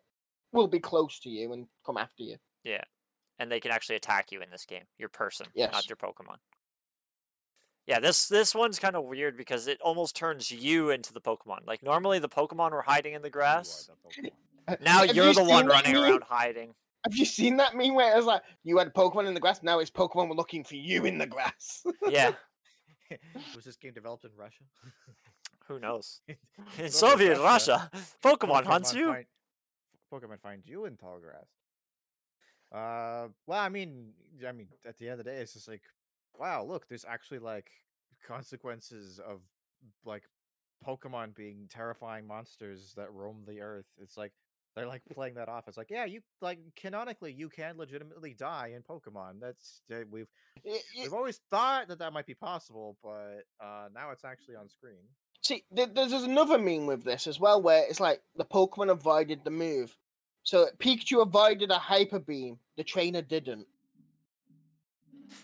[0.51, 2.38] will be close to you and come after you.
[2.63, 2.84] Yeah.
[3.39, 4.84] And they can actually attack you in this game.
[4.97, 5.73] Your person, Yes.
[5.73, 6.38] not your Pokemon.
[7.88, 11.67] Yeah, this this one's kind of weird because it almost turns you into the Pokemon.
[11.67, 13.89] Like normally the Pokemon were hiding in the grass.
[14.81, 16.03] Now Have you're you the one running meme?
[16.03, 16.73] around hiding.
[17.05, 19.62] Have you seen that meme where it's like you had a Pokemon in the grass,
[19.62, 21.86] now it's Pokemon were looking for you in the grass?
[22.10, 22.31] Yeah,
[23.55, 24.63] Was this game developed in Russia?
[25.67, 26.21] who knows?
[26.79, 26.93] In Soviet
[27.36, 27.91] Soviet Russia,
[28.23, 29.10] Pokemon hunts you.
[29.13, 29.25] Find,
[30.12, 31.48] Pokemon find you in tall grass.
[32.72, 34.13] Uh, well, I mean,
[34.48, 35.84] I mean, at the end of the day, it's just like,
[36.38, 37.70] wow, look, there's actually like
[38.28, 39.41] consequences of
[40.04, 40.24] like
[40.86, 43.86] Pokemon being terrifying monsters that roam the earth.
[44.02, 44.34] It's like
[44.76, 45.68] they're like playing that off.
[45.68, 49.39] It's like, yeah, you like canonically, you can legitimately die in Pokemon.
[49.39, 50.30] That's uh, we've
[50.63, 55.06] we've always thought that that might be possible, but uh, now it's actually on screen.
[55.45, 58.89] See, th- there's, there's another meme with this as well, where it's like the Pokemon
[58.89, 59.95] avoided the move.
[60.41, 63.67] So Pikachu avoided a Hyper Beam, the trainer didn't.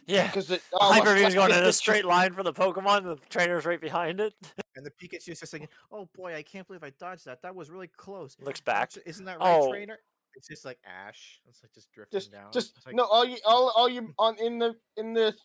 [0.07, 2.51] Yeah, Because the oh, Hyper Beam's going in a the tra- straight line for the
[2.51, 3.03] Pokemon.
[3.03, 4.33] The trainer's right behind it.
[4.77, 7.41] And the Pikachu's just thinking, "Oh boy, I can't believe I dodged that.
[7.41, 8.91] That was really close." Looks back.
[9.05, 9.69] Isn't that right, Oh.
[9.69, 9.99] trainer?
[10.33, 11.41] It's just like Ash.
[11.45, 12.51] It's like just drifting Just, down.
[12.53, 13.03] just like, no.
[13.03, 15.35] All you, all, all you on in the in the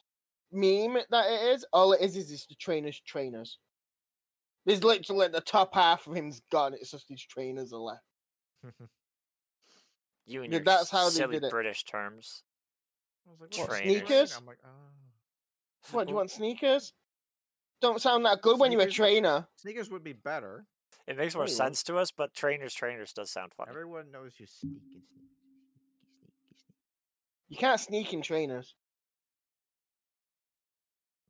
[0.53, 3.59] meme that it is, all it is is just the trainers, trainers.
[4.67, 6.75] There's literally the top half of him's gone.
[6.75, 8.03] It's just these trainers are left.
[10.29, 11.51] You and Yeah, your that's how they silly did it.
[11.53, 12.43] British terms.
[13.29, 13.93] I was like, What, "What's trainers?
[13.93, 14.37] going on?" sneakers?
[14.37, 15.93] I'm like, oh.
[15.93, 16.31] What do you want?
[16.33, 16.93] Sneakers?
[17.81, 19.47] Don't sound that good when you're a trainer.
[19.55, 20.67] Sneakers would be better.
[21.07, 21.55] It makes more Oh, well.
[21.55, 23.71] sense to us, but trainers, trainers does sound funny.
[23.71, 25.05] Everyone knows you sneaky, sneaky,
[25.45, 25.79] sneaky,
[26.19, 26.75] sneaky, sneaky.
[27.51, 28.75] You can't sneak in trainers.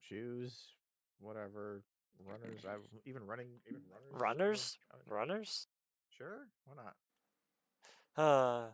[0.01, 0.69] Shoes,
[1.19, 1.83] whatever.
[2.25, 2.65] Runners.
[2.67, 2.75] I
[3.09, 3.49] even running.
[3.69, 4.21] Even runners.
[4.21, 4.79] Runners?
[4.93, 5.17] I don't.
[5.19, 5.67] Runners?
[6.17, 6.49] Sure.
[6.65, 6.95] Why not?
[8.17, 8.69] Uh,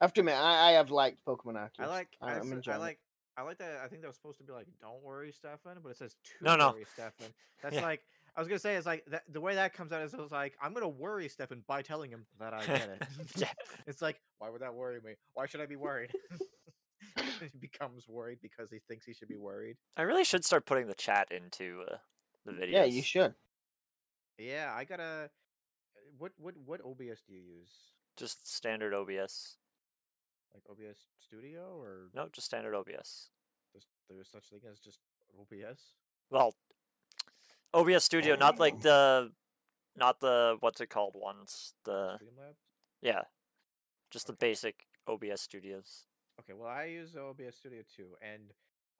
[0.00, 1.80] After have to admit, I, I have liked Pokemon Arceus.
[1.80, 2.08] I like.
[2.20, 2.80] I, am I enjoying it.
[2.80, 2.98] like.
[3.36, 3.80] I like that.
[3.84, 6.44] I think that was supposed to be like, "Don't worry, Stefan," but it says "To
[6.44, 6.70] No, no.
[6.70, 7.26] worry, Stefan."
[7.62, 7.82] That's Yeah.
[7.82, 8.00] like
[8.36, 8.76] I was gonna say.
[8.76, 11.64] It's like that, the way that comes out is it's like I'm gonna worry Stefan
[11.66, 13.08] by telling him that I get it.
[13.36, 13.48] yeah.
[13.88, 15.14] it's like, why would that worry me?
[15.34, 16.12] Why should I be worried?
[17.40, 19.76] he becomes worried because he thinks he should be worried.
[19.96, 21.96] I really should start putting the chat into uh,
[22.44, 22.80] the video.
[22.80, 23.34] Yeah, you should.
[24.38, 25.30] Yeah, I gotta.
[26.18, 27.70] What what what OBS do you use?
[28.16, 29.56] Just standard OBS.
[30.54, 33.30] Like OBS Studio or No, just standard OBS.
[33.74, 35.00] just, there's such thing as just
[35.40, 35.80] OBS?
[36.30, 36.54] Well,
[37.72, 39.32] OBS Studio, not like the,
[39.96, 41.74] not the what's it called ones.
[41.84, 42.54] The Streamlabs?
[43.02, 43.22] yeah,
[44.12, 46.04] just the basic OBS studios.
[46.40, 48.50] Okay, well, I use OBS Studio too, and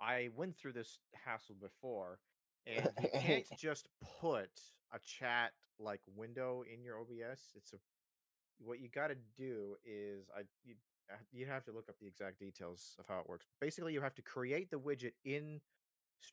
[0.01, 2.19] I went through this hassle before,
[2.67, 3.89] and you can't just
[4.21, 4.51] put
[4.93, 7.41] a chat like window in your OBS.
[7.57, 7.77] It's a
[8.59, 10.75] what you got to do is I you
[11.13, 13.47] uh, you have to look up the exact details of how it works.
[13.61, 15.61] Basically, you have to create the widget in.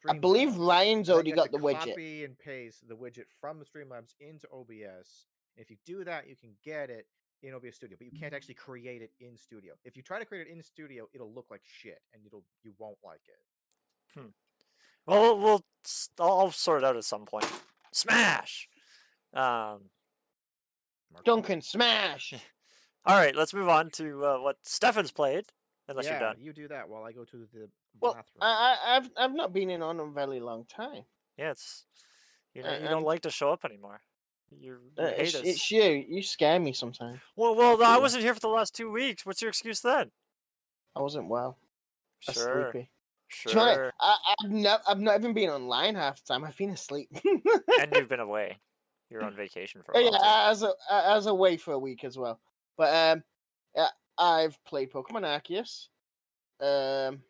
[0.08, 1.90] I believe Streamlabs, Ryan's already you got the widget.
[1.90, 5.26] Copy and paste the widget from the Streamlabs into OBS.
[5.58, 7.08] If you do that, you can get it
[7.44, 9.74] in OBS Studio, but you can't actually create it in Studio.
[9.84, 12.74] If you try to create it in Studio, it'll look like shit, and it'll you
[12.78, 14.22] won't like it.
[15.08, 17.52] Well, we'll, we'll s- I'll, I'll sort it out at some point.
[17.92, 18.68] Smash.
[19.34, 19.90] Um.
[21.26, 22.34] Duncan, smash!
[23.06, 25.46] All right, let's move on to uh, what Stefan's played.
[25.90, 26.36] Unless yeah, you're done.
[26.40, 27.68] you do that while I go to the
[28.00, 28.42] Well, bathroom.
[28.42, 31.04] I, I, I've I've not been in on a very long time.
[31.38, 31.86] Yeah, it's
[32.54, 34.00] you know Uh, you don't like to show up anymore.
[34.60, 36.06] You, you Uh, it's, it's you.
[36.08, 37.20] You scare me sometimes.
[37.36, 39.26] Well, well, I wasn't here for the last two weeks.
[39.26, 40.12] What's your excuse then?
[40.96, 41.58] I wasn't well.
[42.28, 42.90] I was Sure, sleepy.
[43.44, 43.94] To be honest, sure.
[44.00, 46.44] I, I've, not, I've not even been online half the time.
[46.44, 47.10] I've been asleep.
[47.24, 48.58] and you've been away.
[49.10, 50.12] You're on vacation for a Oh, while.
[50.14, 50.52] yeah, too.
[50.52, 52.40] as a as away for a week as well.
[52.78, 53.24] But um,
[53.76, 53.88] yeah,
[54.18, 55.88] I've played Pokemon Arceus.
[56.62, 57.22] Um,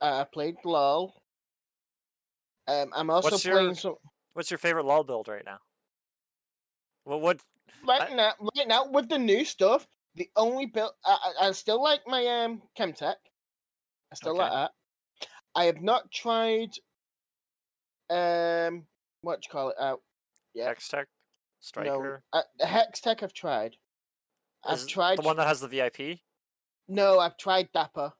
[0.00, 1.20] I played LOL.
[2.66, 3.94] Um, I'm also What's your- playing some
[4.38, 5.58] What's your favorite LOL build right now?
[7.04, 7.40] Well, what?
[7.84, 8.34] right I- now.
[8.56, 12.62] Right now, with the new stuff, the only build I, I, still like my um
[12.78, 13.16] Chemtech.
[14.12, 14.70] I still like that.
[15.56, 16.70] I have not tried.
[18.08, 18.84] Um,
[19.22, 19.76] what do you call it?
[19.80, 20.02] Out.
[20.54, 20.72] yeah.
[20.72, 21.06] Hextech, No,
[21.58, 22.22] Striker.
[22.32, 23.74] uh, the Hex Tech I've tried.
[24.64, 25.18] I've tried.
[25.18, 26.20] the one that has the VIP.
[26.86, 28.12] No, I've tried Dapper.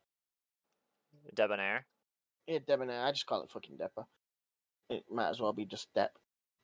[1.32, 1.86] Debonair.
[2.48, 3.04] Yeah, Debonair.
[3.04, 4.04] I just call it fucking Depper.
[4.90, 6.12] It might as well be just Dep.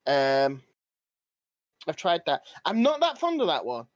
[0.06, 0.62] Um,
[1.86, 2.42] I've tried that.
[2.64, 3.86] I'm not that fond of that one.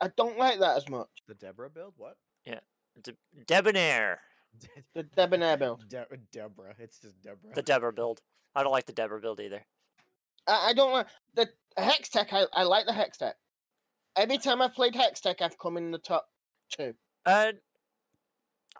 [0.00, 1.08] I don't like that as much.
[1.26, 1.94] The Deborah build?
[1.96, 2.16] What?
[2.44, 2.60] Yeah,
[3.02, 4.20] De- Debonair.
[4.94, 5.88] The Debonair build.
[5.88, 6.74] De- Deborah.
[6.78, 7.54] It's just Deborah.
[7.54, 8.20] The Deborah build.
[8.54, 9.62] I don't like the Deborah build either.
[10.46, 12.32] I, I don't like the Hex Tech.
[12.32, 13.36] I, I like the Hex Tech.
[14.16, 16.28] Every time I've played Hex Tech, I've come in the top
[16.70, 16.94] two.
[17.26, 17.52] Uh,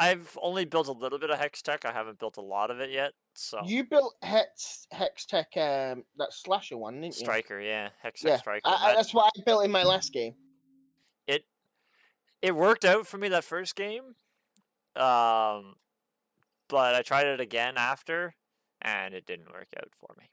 [0.01, 1.85] I've only built a little bit of Hex Tech.
[1.85, 3.13] I haven't built a lot of it yet.
[3.35, 7.21] So You built Hex Hex Tech, um, that slasher one, didn't you?
[7.25, 8.63] Striker, yeah, Hex Yeah, Striker.
[8.65, 10.35] I, I, That- that's what I built in my last game.
[11.27, 11.45] it
[12.43, 14.15] it worked out for me that first game.
[14.97, 15.75] Um,
[16.69, 18.35] but I tried it again after,
[18.83, 20.31] and it didn't work out for me.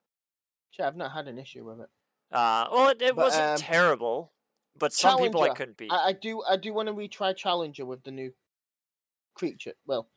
[0.71, 1.89] Sure, I've not had an issue with it.
[2.32, 4.34] Uh, well, it, it But, wasn't um, terrible,
[4.78, 5.91] but some people I couldn't beat.
[5.91, 8.32] I, I do I do want to retry Challenger with the new
[9.35, 9.73] creature.
[9.85, 10.09] Well,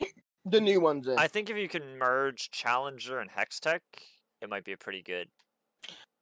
[0.44, 1.06] the new ones.
[1.06, 1.18] In.
[1.18, 3.80] I think if you can merge Challenger and Hextech,
[4.40, 5.28] it might be a pretty good.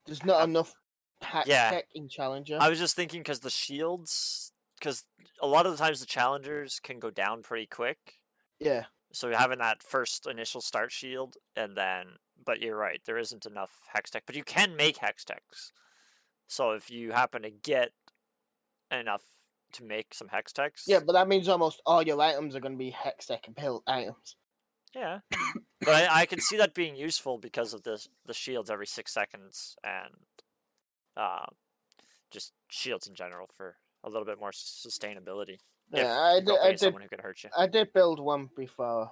[0.06, 0.74] There's not enough
[1.22, 1.70] Hex Yeah.
[1.70, 2.58] Tech in Challenger.
[2.60, 5.04] I was just thinking because the shields, because
[5.40, 7.98] a lot of the times the challengers can go down pretty quick.
[8.60, 13.18] yeah, So you're having that first initial start shield, and then, but you're right, there
[13.18, 15.72] isn't enough Hextech, but you can make Hextechs.
[16.46, 17.92] So if you happen to get
[18.90, 19.22] enough
[19.74, 22.78] to make some Hextechs, yeah, but that means almost all your items are going to
[22.78, 24.36] be Hex Tech built items.
[24.94, 25.18] yeah.
[25.80, 29.12] but I, I can see that being useful because of the the shields every six
[29.12, 30.14] seconds and
[31.16, 31.46] uh,
[32.30, 35.58] just shields in general for a little bit more sustainability.
[35.92, 37.50] Yeah, I did, I did someone who could hurt you.
[37.56, 39.10] I did build one before,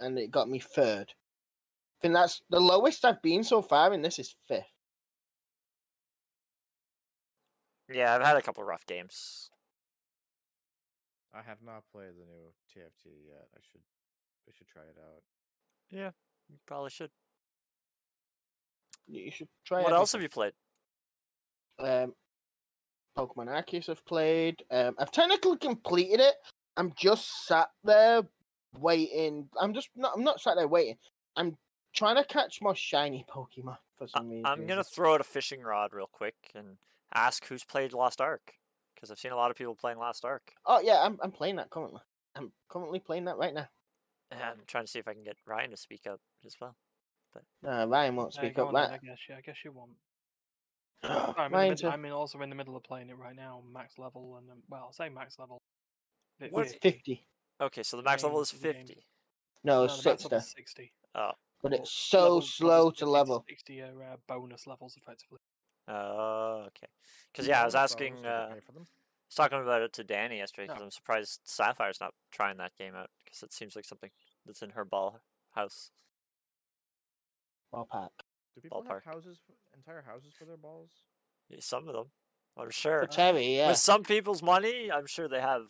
[0.00, 1.06] and it got me third.
[1.10, 4.64] I think that's the lowest I've been so far, and this is fifth.
[7.92, 9.50] Yeah, I've had a couple rough games.
[11.36, 13.48] I have not played the new TFT yet.
[13.54, 13.80] I should
[14.48, 15.22] I should try it out.
[15.90, 16.10] Yeah,
[16.48, 17.10] you probably should.
[19.06, 19.82] You should try.
[19.82, 20.52] what else have you played?
[21.78, 22.14] Um,
[23.18, 24.62] Pokemon Arceus I've played.
[24.70, 26.34] Um, I've technically completed it.
[26.76, 28.22] I'm just sat there
[28.78, 29.48] waiting.
[29.60, 30.12] I'm just not.
[30.16, 30.96] I'm not sat there waiting.
[31.36, 31.56] I'm
[31.94, 34.46] trying to catch more shiny Pokemon for I- some reason.
[34.46, 36.76] I'm gonna throw out a fishing rod real quick and
[37.12, 38.54] ask who's played Lost Ark
[39.04, 40.52] because I've seen a lot of people playing Lost Ark.
[40.66, 42.00] Oh yeah, I'm I'm playing that currently.
[42.34, 43.68] I'm currently playing that right now.
[44.30, 46.74] And I'm trying to see if I can get Ryan to speak up as well.
[47.66, 48.92] Uh, Ryan won't speak go up on then, that.
[49.02, 49.18] I guess.
[49.28, 49.90] Yeah, I guess you won't.
[51.38, 53.18] I'm, in the Ryan's mid- a- I'm in also in the middle of playing it
[53.18, 55.58] right now, max level, and um, well, say max level.
[56.50, 57.26] What's fifty?
[57.60, 58.96] Okay, so the max level is 50.
[59.62, 60.36] No, No, the max level sixty.
[60.36, 60.92] is sixty.
[61.14, 61.30] Oh,
[61.62, 63.44] But but it's so levels- slow to level.
[63.48, 65.38] Sixty are uh, bonus levels, effectively.
[65.88, 66.88] oh, okay.
[67.34, 68.86] Because yeah, I was asking, uh, did you pay for them?
[68.86, 70.84] I was talking about it to Danny yesterday because No.
[70.84, 74.10] I'm surprised Sapphire's not trying that game out because it seems like something
[74.46, 75.20] that's in her ball
[75.50, 75.90] house.
[77.72, 78.10] Ballpark.
[78.54, 79.02] Do people ballpark.
[79.04, 79.38] have houses,
[79.74, 80.90] entire houses for their balls?
[81.48, 82.06] Yeah, Some of them,
[82.56, 83.00] I'm sure.
[83.00, 83.68] For Terry, yeah.
[83.68, 85.64] With some people's money, I'm sure they have.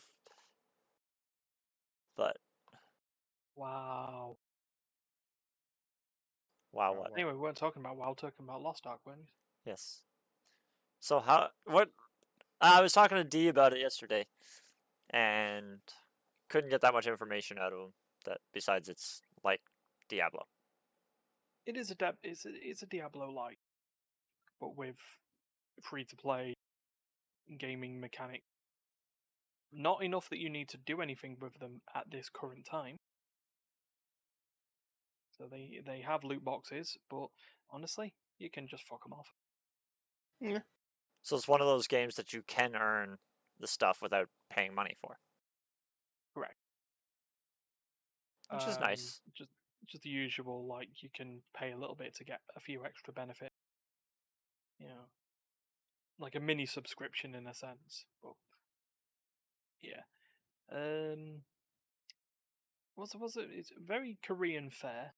[2.14, 2.36] But
[3.56, 4.36] Wow.
[6.72, 7.12] wow, Oh, what?
[7.14, 9.26] Anyway, we weren't talking about WoW, talking about Lost Ark, weren't we?
[9.64, 10.02] Yes.
[11.04, 11.90] So how what
[12.62, 14.24] I was talking to D about it yesterday
[15.10, 15.80] and
[16.48, 17.92] couldn't get that much information out of him
[18.24, 19.60] that besides it's like
[20.08, 20.44] Diablo.
[21.66, 23.58] It is a Dab- it's a, it's a Diablo like,
[24.58, 24.96] but with
[25.82, 26.54] free to play
[27.58, 28.42] gaming mechanic.
[29.70, 32.96] Not enough that you need to do anything with them at this current time.
[35.36, 37.26] So they they have loot boxes, but
[37.70, 39.34] honestly, you can just fuck them off.
[41.24, 43.16] So it's one of those games that you can earn
[43.58, 45.16] the stuff without paying money for.
[46.34, 46.58] Correct.
[48.50, 49.20] Which is nice.
[49.26, 49.50] Um, Just
[49.86, 53.12] just the usual, like you can pay a little bit to get a few extra
[53.12, 53.54] benefits.
[54.78, 55.08] You know,
[56.18, 58.04] like a mini subscription in a sense.
[58.22, 58.32] But
[59.82, 60.02] yeah,
[60.70, 61.42] um,
[62.96, 63.48] what's was it?
[63.50, 65.14] It's very Korean fare.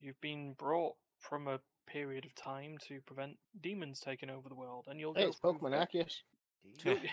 [0.00, 4.86] You've been brought from a period of time to prevent demons taking over the world,
[4.88, 6.14] and you'll Hey, go it's through Pokemon ve- Arceus.
[6.84, 6.98] You'll-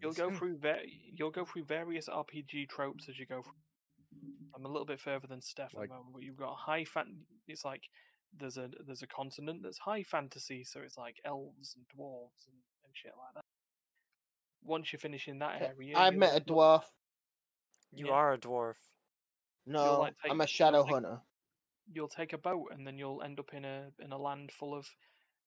[0.00, 0.82] You'll go through ver-
[1.16, 3.42] you'll go through various RPG tropes as you go.
[3.42, 3.52] Through.
[4.54, 6.84] I'm a little bit further than Steph Like- at the moment, but you've got high
[6.84, 7.16] fan.
[7.48, 7.82] It's like
[8.38, 12.56] there's a there's a continent that's high fantasy, so it's like elves and dwarves and,
[12.84, 13.44] and shit like that.
[14.62, 16.82] Once you finish in that area, I've met a dwarf.
[17.92, 18.12] You Yeah.
[18.12, 18.74] are a dwarf.
[19.66, 21.20] No, like, take- I'm a shadow take- hunter.
[21.92, 24.74] You'll take a boat, and then you'll end up in a in a land full
[24.74, 24.88] of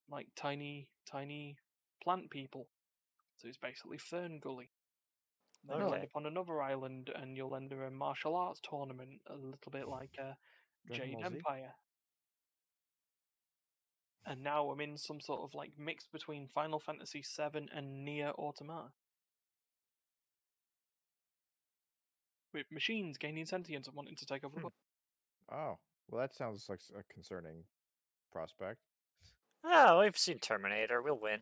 [0.10, 1.58] like tiny tiny
[2.04, 2.68] plant people.
[3.38, 4.72] So it's basically Fern Gully.
[5.64, 5.96] Then you'll Okay.
[5.96, 9.88] end up on another island, and you'll enter a martial arts tournament, a little bit
[9.88, 10.38] like a
[10.88, 11.74] Dragon Jade Empire.
[14.26, 18.32] And now I'm in some sort of like mix between Final Fantasy VII and Nier
[18.32, 18.94] Automata.
[22.54, 24.62] With machines gaining sentience and wanting to take over the Hmm.
[24.62, 24.74] world.
[26.12, 27.64] Well, that sounds like a concerning
[28.34, 28.80] prospect.
[29.64, 31.02] Oh, we've seen Terminator.
[31.02, 31.40] We'll win.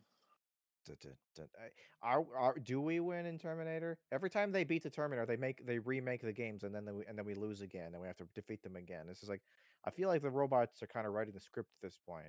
[2.02, 3.98] Are, are do we win in Terminator?
[4.12, 6.92] Every time they beat the Terminator, they make they remake the games, and then they,
[7.08, 9.06] and then we lose again, and we have to defeat them again.
[9.06, 9.42] This is like,
[9.84, 12.24] I feel like the robots are kind of writing the script at this point.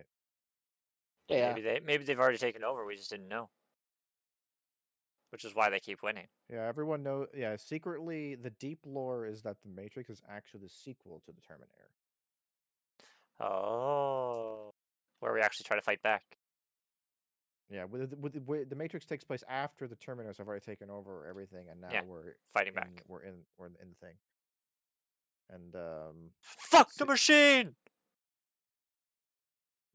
[1.30, 1.50] Yeah.
[1.50, 2.86] Maybe they maybe they've already taken over.
[2.86, 3.50] We just didn't know.
[5.30, 6.28] Which is why they keep winning.
[6.52, 7.28] Yeah, everyone knows.
[7.34, 11.42] Yeah, secretly, the deep lore is that the Matrix is actually the sequel to the
[11.42, 11.92] Terminator.
[13.42, 14.74] Oh,
[15.20, 16.24] where we actually try to fight back.
[17.70, 20.64] Yeah, with the, with the, with the Matrix takes place after the Terminators have already
[20.66, 23.04] taken over everything, and now Yeah, we're Fighting in, back.
[23.08, 24.16] we're in we're in the thing.
[25.50, 27.76] And um, Fuck the machine!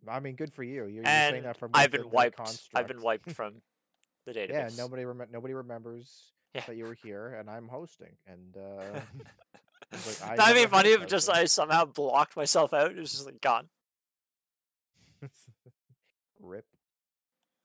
[0.08, 0.84] I mean, good for you.
[0.86, 2.40] You're, you're saying that from I've been the wiped.
[2.74, 3.54] I've been wiped from
[4.26, 4.48] the database.
[4.50, 6.62] Yeah, nobody rem- nobody remembers Yeah.
[6.66, 8.16] that you were here, and I'm hosting.
[8.26, 8.56] And
[8.96, 9.00] uh,
[9.92, 11.36] like, I That'd be funny if just thing.
[11.36, 12.92] I somehow blocked myself out.
[12.92, 13.68] It was just like gone.
[16.40, 16.66] rip.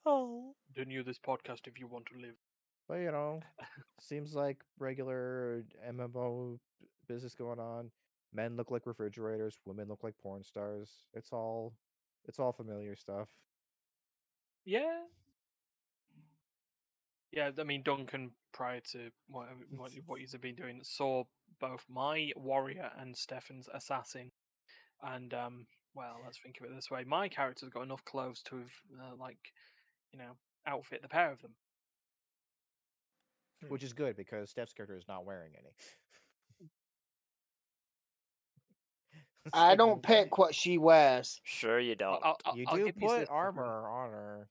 [0.05, 0.53] Oh.
[0.75, 2.35] Don't you this podcast if you want to live.
[2.87, 3.41] But you know,
[4.01, 6.59] seems like regular MMO
[7.07, 7.91] business going on.
[8.33, 10.89] Men look like refrigerators, women look like porn stars.
[11.13, 11.73] It's all
[12.27, 13.27] it's all familiar stuff.
[14.65, 15.01] Yeah.
[17.31, 21.23] Yeah, I mean Duncan prior to what what what he's been doing saw
[21.61, 24.31] both my warrior and Stefan's assassin,
[25.01, 28.57] and um, well, let's think of it this way: my character's got enough clothes to
[28.57, 29.37] have uh, like,
[30.11, 30.31] you know,
[30.67, 31.51] outfit the pair of them.
[33.63, 33.69] Hmm.
[33.71, 36.69] Which is good because Steph's character is not wearing any.
[39.53, 41.39] I don't why- pick what she wears.
[41.43, 42.19] Sure you don't.
[42.23, 44.47] I'll, I'll, You I'll do give you put this to have a- armor on her.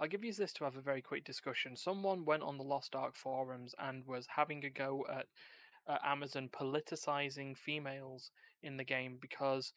[0.00, 1.74] I'll give you this to have a very quick discussion.
[1.74, 5.26] Someone went on the Lost Ark forums and was having a go at
[5.88, 8.30] uh, Amazon politicizing females
[8.62, 9.72] in the game because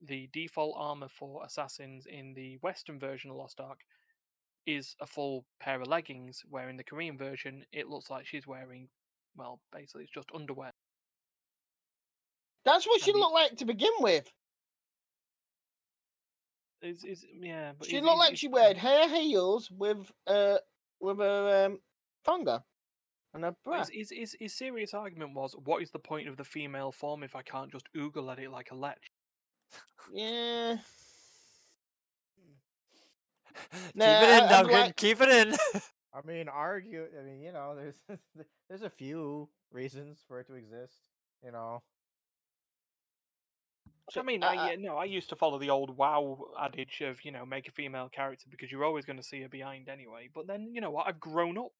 [0.00, 3.80] the default armor for assassins in the Western version of Lost Ark
[4.66, 8.46] is a full pair of leggings, where in the Korean version it looks like she's
[8.46, 8.88] wearing,
[9.36, 10.72] well, basically it's just underwear.
[12.64, 14.30] That's what she And the- looked like to begin with.
[16.82, 20.58] Is is yeah, but She is- looked is- like she wore hair heels with uh
[21.00, 21.80] with a um
[22.26, 22.62] thonga
[23.34, 23.78] and a but bra.
[23.80, 27.22] His, his, his, his serious argument was, what is the point of the female form
[27.22, 29.10] if I can't just oogle at it like a lech?
[30.12, 30.76] Yeah.
[33.92, 34.72] Keep it in, I- Duncan.
[34.72, 35.56] like- Keep it in.
[36.14, 37.06] I mean, argue.
[37.20, 37.96] I mean, you know, there's
[38.68, 40.94] there's a few reasons for it to exist.
[41.44, 41.82] You know,
[44.16, 47.24] I mean, uh, I, yeah, no, I used to follow the old WoW adage of
[47.24, 50.28] you know make a female character because you're always going to see her behind anyway.
[50.32, 51.08] But then you know what?
[51.08, 51.72] I've grown up.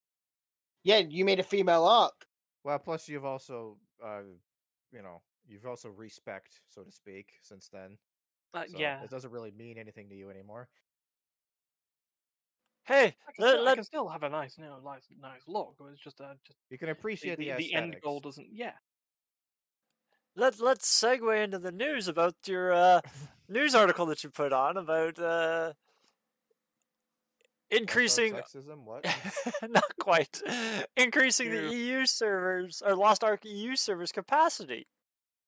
[0.84, 2.26] Yeah, you made a female arc.
[2.62, 4.20] well, plus you've also, uh,
[4.92, 7.98] you know, you've also respect, so to speak, since then.
[8.54, 10.68] Uh, So yeah, it doesn't really mean anything to you anymore.
[12.84, 15.40] Hey, I can, let, still, I can still have a nice, you know, nice, nice
[15.48, 15.74] look.
[15.90, 18.48] It's just, uh, just You can appreciate the, the, the end goal doesn't.
[18.52, 18.72] Yeah,
[20.36, 23.00] let, let's segue into the news about your uh,
[23.48, 25.83] news article that you put on about uh, Lost Ark
[27.70, 28.78] increasing sexism.
[28.84, 29.04] What?
[29.68, 30.42] not quite
[30.96, 34.86] increasing You- the EU servers or Lost Ark EU servers capacity,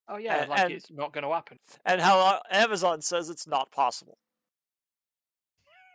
[0.09, 1.59] oh yeah, A- like and- it's not going to happen.
[1.85, 4.19] and how uh, Amazon says it's not possible.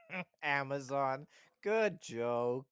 [0.44, 1.28] Amazon.
[1.64, 2.66] Good joke.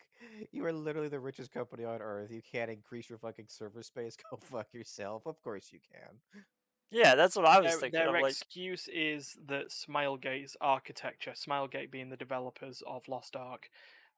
[0.52, 2.32] You are literally the richest company on earth.
[2.32, 4.16] You can't increase your fucking server space.
[4.32, 5.24] Go fuck yourself.
[5.26, 6.44] Of course you can.
[6.92, 8.00] Yeah, that's what I was Their, thinking.
[8.00, 13.70] their I'm like, excuse is that Smilegate's architecture, Smilegate being the developers of Lost Ark,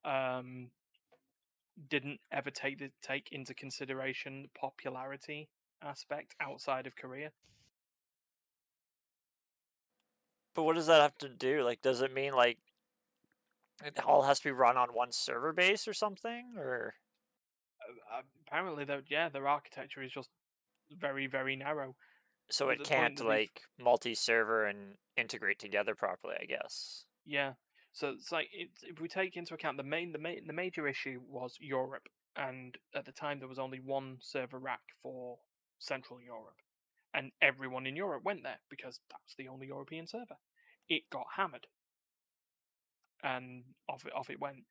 [0.06, 0.70] um,
[1.90, 5.50] didn't ever take the, take into consideration the popularity
[5.84, 7.32] aspect outside of Korea.
[10.54, 11.64] but what does that have to do?
[11.64, 12.58] Like, does it mean like
[13.86, 16.54] it all has to be run on one server base or something?
[16.58, 16.94] Or
[18.14, 20.30] uh, apparently, though, yeah, their architecture is just
[20.92, 21.96] very, very narrow.
[22.52, 26.36] So it can't like multi-server and integrate together properly?
[26.42, 27.06] I guess.
[27.26, 27.54] Yeah.
[27.94, 30.88] So it's like it's, if we take into account the main the main the major
[30.88, 35.40] issue was Europe, and at the time there was only one server rack for
[35.80, 36.62] Central Europe,
[37.14, 40.38] and everyone in Europe went there because that's the only European server.
[40.88, 41.68] It got hammered,
[43.24, 44.64] and off it off it went.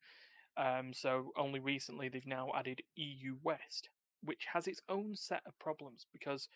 [0.57, 3.89] Um, so only recently they've now added EU West,
[4.23, 6.49] which has its own set of problems because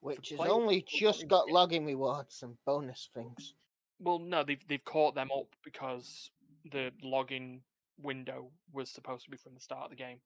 [0.00, 3.54] Which has only just got login rewards and bonus things.
[3.98, 6.30] well, no, they've they've caught them up because
[6.70, 7.60] the login
[8.00, 10.20] window was supposed to be from the start of the game,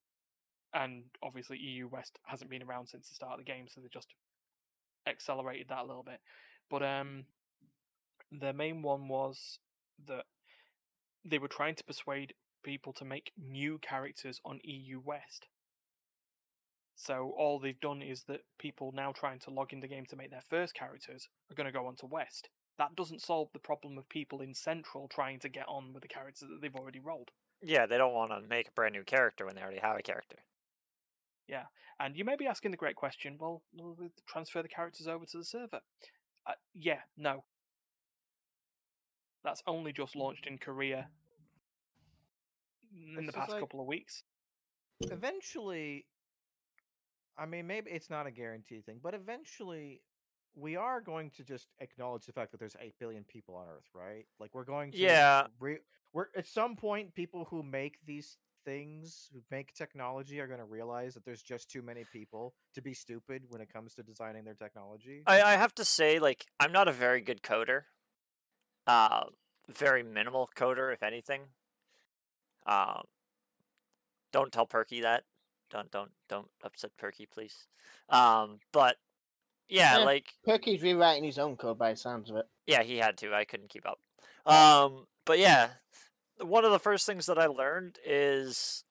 [0.74, 3.88] and obviously EU West hasn't been around since the start of the game, so they
[3.92, 4.14] just
[5.06, 6.20] accelerated that a little bit.
[6.70, 7.24] But um,
[8.30, 9.58] the main one was
[10.06, 10.24] that
[11.24, 15.46] they were trying to persuade people to make new characters on EU West.
[16.94, 20.16] So all they've done is that people now trying to log in the game to
[20.16, 22.48] make their first characters are going to go onto West.
[22.78, 26.08] That doesn't solve the problem of people in Central trying to get on with the
[26.08, 27.30] characters that they've already rolled.
[27.62, 30.02] Yeah, they don't want to make a brand new character when they already have a
[30.02, 30.36] character.
[31.48, 31.64] Yeah,
[32.00, 35.24] and you may be asking the great question: Well, will they transfer the characters over
[35.26, 35.80] to the server?
[36.46, 37.44] Uh, yeah, no.
[39.44, 41.08] That's only just launched in Korea
[42.94, 44.22] in It's the past like- couple of weeks.
[45.10, 46.06] eventually
[47.38, 50.00] i mean maybe it's not a guaranteed thing but eventually
[50.54, 53.88] we are going to just acknowledge the fact that there's 8 billion people on earth
[53.94, 55.46] right like we're going to Yeah.
[55.60, 55.78] re-
[56.12, 60.64] we're at some point people who make these things who make technology are going to
[60.66, 64.44] realize that there's just too many people to be stupid when it comes to designing
[64.44, 67.82] their technology I, I have to say, like, I'm not a very good coder.
[68.86, 69.24] Uh,
[69.68, 71.42] very minimal coder, if anything.
[72.66, 73.02] Um,
[74.32, 75.24] don't tell Perky that.
[75.72, 77.66] Don't don't don't upset Perky, please.
[78.10, 78.96] Um, but
[79.68, 80.04] yeah, Eh.
[80.04, 82.46] like Perky's rewriting his own code by the sounds of it.
[82.66, 83.34] yeah, he had to.
[83.34, 83.98] I couldn't keep up.
[84.44, 85.70] Um, but yeah,
[86.40, 88.84] one of the first things that I learned is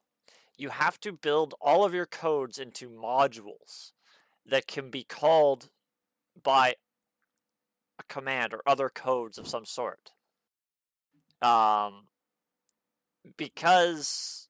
[0.58, 3.92] you have to build all of your codes into modules
[4.46, 5.70] that can be called
[6.42, 6.76] by
[8.00, 10.12] a command or other codes of some sort.
[11.42, 12.08] Um,
[13.38, 14.48] because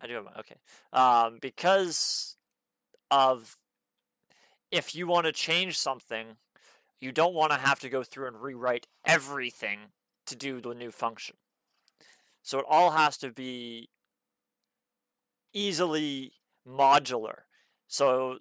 [0.00, 0.56] I do have my okay.
[0.92, 2.36] Um, because
[3.10, 3.56] of
[4.70, 6.36] if you want to change something,
[7.00, 9.78] you don't want to have to go through and rewrite everything
[10.26, 11.36] to do the new function.
[12.42, 13.88] So it all has to be
[15.52, 16.32] easily
[16.66, 17.40] modular.
[17.88, 18.38] So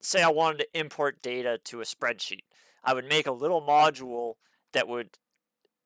[0.00, 2.44] say I wanted to import data to a spreadsheet.
[2.82, 4.34] I would make a little module
[4.72, 5.18] that would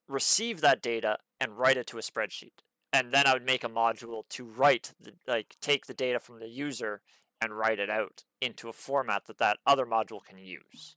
[0.09, 2.53] receive that data and write it to a spreadsheet.
[2.93, 6.39] And then I would make a module to write the like take the data from
[6.39, 7.03] the user
[7.41, 10.97] and write it out into a format that that other module can use.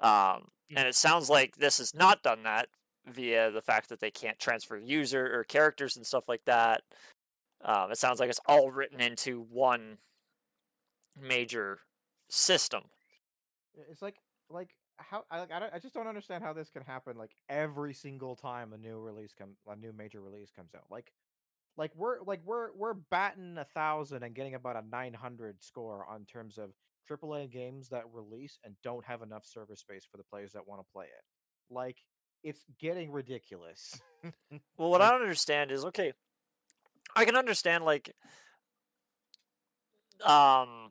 [0.00, 2.68] Um, and it sounds like this has not done that
[3.06, 6.82] via the fact that they can't transfer user or characters and stuff like that.
[7.64, 9.98] Um, it sounds like it's all written into one
[11.20, 11.80] major
[12.28, 12.82] system.
[13.90, 14.16] it's like
[14.50, 14.70] like
[15.10, 17.94] how I, like, I, don't, I just don't understand how this can happen like every
[17.94, 20.84] single time a new release come a new major release comes out.
[20.90, 21.12] Like
[21.76, 26.24] like we're like we're we're batting a thousand and getting about a 900 score on
[26.24, 26.70] terms of
[27.10, 30.80] AAA games that release and don't have enough server space for the players that want
[30.80, 31.24] to play it.
[31.70, 31.98] Like
[32.42, 34.00] it's getting ridiculous.
[34.76, 36.12] Well, what I don't understand is okay.
[37.16, 38.14] I can understand like
[40.24, 40.90] um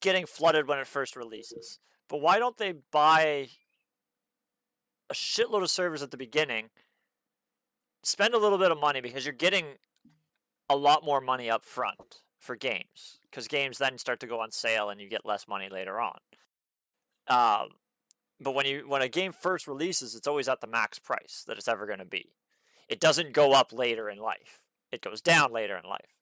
[0.00, 1.80] getting flooded when it first releases,
[2.10, 3.48] but why don't they buy
[5.08, 6.70] a shitload of servers at the beginning?
[8.02, 9.76] Spend a little bit of money because you're getting
[10.68, 14.50] a lot more money up front for games because games then start to go on
[14.50, 16.18] sale and you get less money later on.
[17.28, 17.68] Um,
[18.40, 21.58] but when you when a game first releases, it's always at the max price that
[21.58, 22.32] it's ever going to be.
[22.88, 24.62] It doesn't go up later in life.
[24.90, 26.16] It goes down later in life.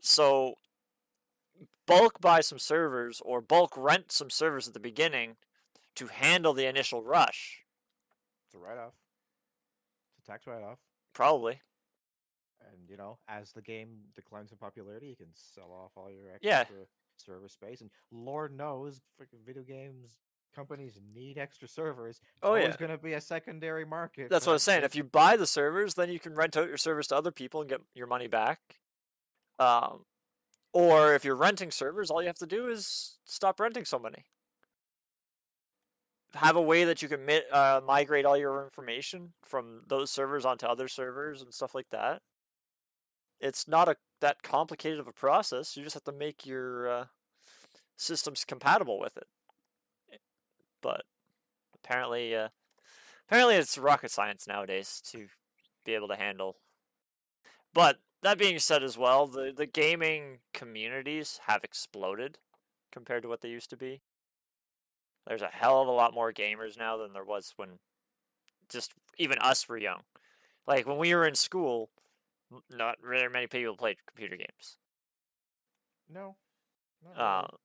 [0.00, 0.54] So
[1.86, 5.36] bulk buy some servers or bulk rent some servers at the beginning
[5.96, 7.64] to handle the initial rush.
[8.46, 8.94] it's a write-off
[10.18, 10.78] it's a tax write-off
[11.12, 11.60] Probably.
[12.60, 16.24] and you know as the game declines in popularity you can sell off all your
[16.40, 16.60] Yeah.
[16.60, 16.78] extra
[17.16, 20.18] server space and lord knows freaking video games
[20.54, 22.74] companies need extra servers It's Oh, yeah.
[22.76, 24.84] going to be a secondary market That's what I'm saying.
[24.84, 27.60] If you buy the servers, then you can rent out your servers to other people
[27.60, 28.60] and get your money back.
[29.58, 30.04] Um,
[30.74, 34.24] or if you're renting servers, all you have to do is stop renting so many.
[36.34, 37.20] Have a way that you can
[37.52, 42.22] uh, migrate all your information from those servers onto other servers and stuff like that.
[43.40, 45.76] It's not a that complicated of a process.
[45.76, 47.04] You just have to make your uh,
[47.96, 49.26] systems compatible with it.
[50.12, 50.16] Eh,
[50.82, 51.02] But
[51.74, 52.48] apparently, uh,
[53.28, 55.28] apparently it's rocket science nowadays to
[55.84, 56.56] be able to handle.
[57.72, 62.38] But that being said, as well, the the gaming communities have exploded
[62.90, 64.00] compared to what they used to be.
[65.26, 67.78] There's a hell of a lot more gamers now than there was when
[68.68, 70.00] just even us were young.
[70.66, 71.90] Like when we were in school,
[72.70, 74.78] not very many people played computer games.
[76.08, 76.36] No.
[77.04, 77.56] not Uh,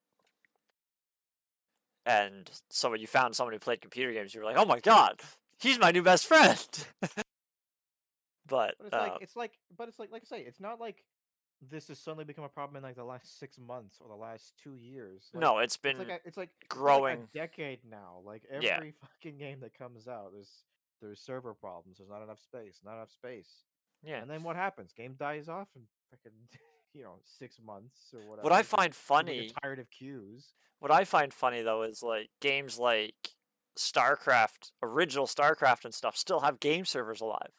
[2.05, 4.79] and so when you found someone who played computer games, you were like, "Oh my
[4.79, 5.21] god,
[5.59, 6.67] he's my new best friend."
[8.49, 10.79] but But it's uh, like it's like but it's like like I say, it's not
[10.79, 11.03] like
[11.61, 14.53] this has suddenly become a problem in like the last six months or the last
[14.61, 15.29] two years.
[15.33, 17.27] Like, no, it's it's been like a, it's like it's like, growing.
[17.33, 18.21] a decade now.
[18.23, 18.79] Like every Yeah.
[19.01, 20.63] fucking game that comes out, there's
[21.01, 21.97] there's server problems.
[21.97, 22.79] There's not enough space.
[22.83, 23.63] Not enough space.
[24.03, 24.21] yeah.
[24.21, 24.93] And then what happens?
[24.93, 25.81] Game dies off in
[26.13, 26.33] freaking
[26.93, 28.43] you know six months or whatever.
[28.43, 30.53] What I find funny, tired of queues.
[30.79, 33.31] what I find funny though, is like games like
[33.77, 37.51] StarCraft, original StarCraft and stuff, still have game servers alive.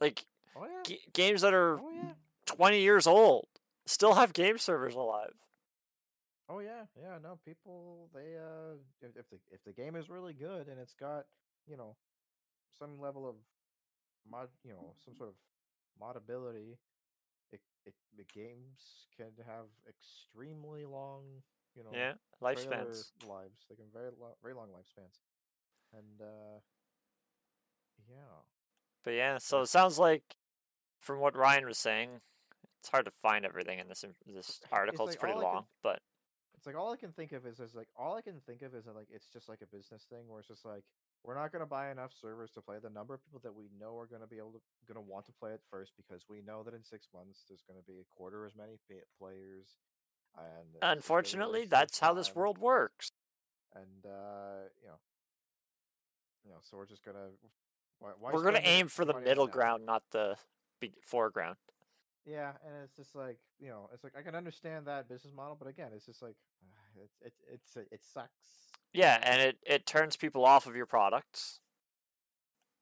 [0.00, 0.86] Like Oh yeah.
[0.86, 2.14] g- games that are Oh yeah.
[2.46, 3.46] 20 years old
[3.86, 5.34] still have game servers alive.
[6.48, 7.18] Oh yeah, yeah.
[7.22, 10.94] No, people they uh if, if the if the game is really good and it's
[10.94, 11.24] got
[11.66, 11.96] you know
[12.78, 13.36] some level of
[14.30, 15.36] mod you know some sort of
[16.00, 16.76] modability,
[17.52, 21.22] it it the games can have extremely long
[21.76, 23.12] you know Yeah, lifespans.
[23.26, 23.66] lives.
[23.68, 25.18] They can very lo- very long lifespans,
[25.92, 26.60] and uh
[28.08, 28.42] yeah.
[29.06, 30.34] But yeah, so it sounds like
[30.98, 32.10] from what Ryan was saying,
[32.80, 35.06] it's hard to find everything in this this article.
[35.06, 36.00] It's, like pretty all I can- long, but
[36.58, 38.74] It's like all I can think of is, is like all I can think of
[38.74, 40.82] is that like it's just like a business thing where it's just like
[41.22, 43.96] we're not gonna buy enough servers to play the number of people that we know
[43.96, 46.74] are gonna be able to gonna want to play it first because we know that
[46.74, 48.74] in six months there's gonna be a quarter as many
[49.20, 49.78] players.
[50.34, 53.12] And it's just gonna be unfortunately, that's how this world works.
[53.72, 54.98] And uh, you know,
[56.44, 57.30] you know, so we're just gonna
[57.98, 60.36] why, why We're gonna aim for the middle ground, not the
[61.02, 61.56] foreground.
[62.24, 65.56] Yeah, and it's just like you know, it's like I can understand that business model,
[65.58, 66.36] but again, it's just like
[66.96, 68.30] it it it's it sucks.
[68.92, 71.60] Yeah, and it it turns people off of your products.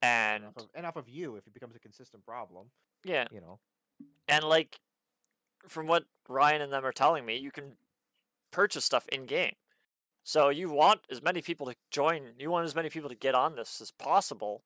[0.02, 2.68] and And off of, and off of you if it becomes a consistent problem.
[3.04, 3.58] yeah, You know,
[4.28, 4.80] and like
[5.68, 7.76] from what Ryan and them are telling me, you can
[8.50, 9.54] purchase stuff in game.
[10.22, 13.34] So you want as many people to join, you want as many people to get
[13.34, 14.62] on this as possible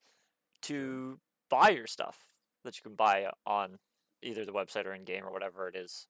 [0.63, 2.27] to buy your stuff
[2.65, 3.79] that you can buy uh, on
[4.23, 6.07] either the website or in game or whatever it is.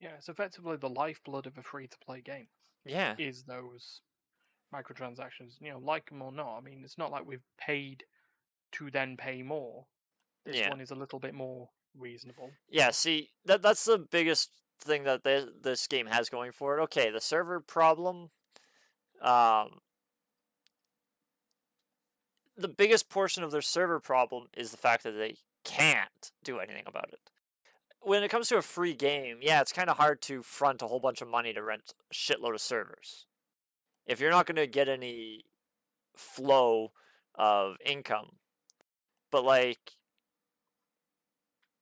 [0.00, 2.48] Yeah, it's effectively the lifeblood of a free to play game
[2.84, 3.14] Yeah.
[3.18, 4.00] is those
[4.74, 5.60] microtransactions.
[5.60, 6.58] You know, like them or not.
[6.58, 8.04] I mean, it's not like we've paid
[8.72, 9.86] to then pay more.
[10.44, 10.70] This Yeah.
[10.70, 12.50] one is a little bit more reasonable.
[12.68, 14.50] Yeah, see, that that's the biggest
[14.80, 16.82] thing that this, this game has going for it.
[16.84, 18.30] Okay, the server problem
[19.20, 19.80] um
[22.60, 26.84] the biggest portion of their server problem is the fact that they can't do anything
[26.86, 27.20] about it.
[28.02, 30.86] When it comes to a free game, yeah, it's kind of hard to front a
[30.86, 33.26] whole bunch of money to rent a shitload of servers.
[34.06, 35.44] If you're not going to get any
[36.16, 36.92] flow
[37.34, 38.36] of income.
[39.30, 39.92] But like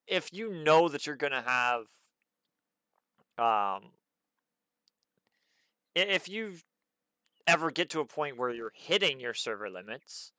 [0.06, 1.84] if you know that you're going to have
[3.38, 3.90] um
[5.94, 6.54] if you
[7.46, 10.32] ever get to a point where you're hitting your server limits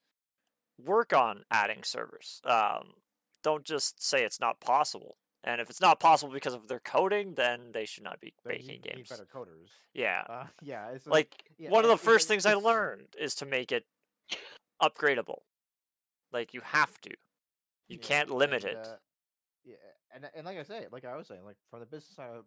[0.85, 2.93] work on adding servers um
[3.43, 7.33] don't just say it's not possible and if it's not possible because of their coding
[7.35, 9.69] then they should not be making need games better coders.
[9.93, 13.45] yeah Uh, yeah, it's like yeah, one of the first things i learned is to
[13.45, 13.85] make it
[14.81, 15.39] upgradable
[16.31, 17.09] like you have to
[17.87, 18.95] you yeah, can't limit and, it uh,
[19.65, 19.75] yeah,
[20.13, 22.45] and and like I say, like I was saying, like from the business side of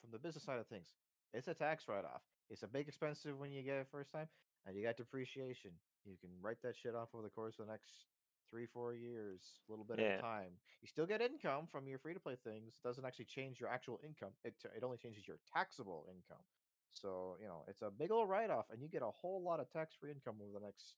[0.00, 0.88] from the business side of things,
[1.32, 2.22] it's a tax write off.
[2.50, 4.28] It's a big expensive when you get it first time,
[4.66, 5.70] and you got depreciation.
[6.04, 7.90] You can write that shit off over the course of the next
[8.50, 10.52] three, four years, a little bit at a time.
[10.80, 12.74] You still get income from your free to play things.
[12.82, 14.30] It doesn't actually change your actual income.
[14.44, 16.42] It t- it only changes your taxable income.
[16.92, 19.60] So you know it's a big old write off, and you get a whole lot
[19.60, 20.94] of tax free income over the next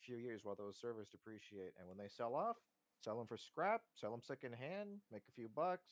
[0.00, 1.72] few years while those servers depreciate.
[1.78, 2.56] And when they sell off,
[3.02, 5.88] sell them for scrap, sell them second hand, make a few bucks,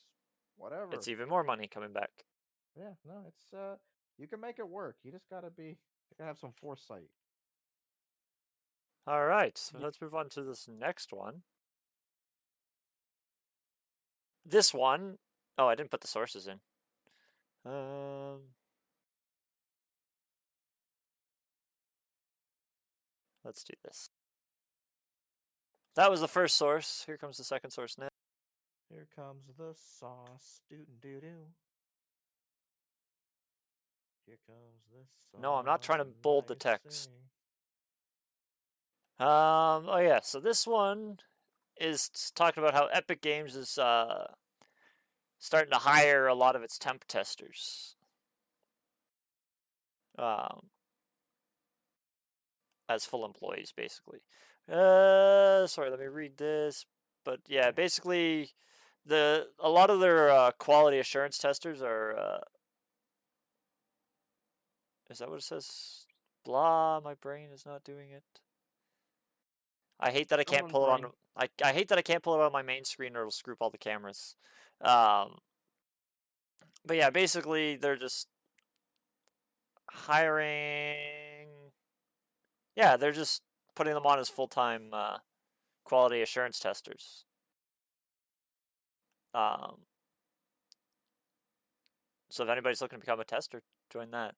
[0.57, 0.93] whatever.
[0.93, 2.25] it's even more money coming back
[2.77, 3.77] yeah, no, it's uh,
[4.19, 4.97] you can make it work.
[5.03, 7.09] You just gotta be, you gotta have some foresight.
[9.09, 11.43] All right, so let's move on to this next one.
[14.45, 15.19] This one,
[15.57, 16.59] oh, I didn't put the sources in.
[17.65, 18.41] Um,
[23.45, 24.09] let's do this.
[25.95, 27.05] That was the first source.
[27.07, 28.09] Here comes the second source now.
[28.91, 31.47] Here comes the sauce, doo doo doo.
[34.27, 35.41] Here comes the sauce.
[35.41, 37.11] No, I'm not trying to bold the text.
[39.19, 41.19] Um, oh yeah, so this one
[41.81, 44.29] is talking about how Epic Games is uh
[45.39, 47.97] starting to hire a lot of its temp testers.
[50.19, 50.71] Um
[52.89, 54.21] as full employees basically.
[54.71, 56.87] Uh, sorry, let me read this.
[57.25, 58.51] But yeah, basically,
[59.05, 62.17] the a lot of their uh, quality assurance testers are.
[62.17, 62.41] Uh,
[65.11, 66.07] is that what it says?
[66.45, 67.01] Blah.
[67.01, 68.25] My brain is not doing it.
[69.99, 71.07] I hate that I can't on, pull it on.
[71.37, 73.55] I I hate that I can't pull it on my main screen or it'll screw
[73.55, 74.37] up all the cameras.
[74.83, 75.39] Um.
[76.85, 78.29] But yeah, basically they're just
[79.91, 81.49] hiring.
[82.77, 83.43] Yeah, they're just
[83.75, 85.19] putting them on as full time uh,
[85.85, 87.25] quality assurance testers.
[89.35, 89.79] Um,
[92.31, 94.35] so if anybody's looking to become a tester, join that.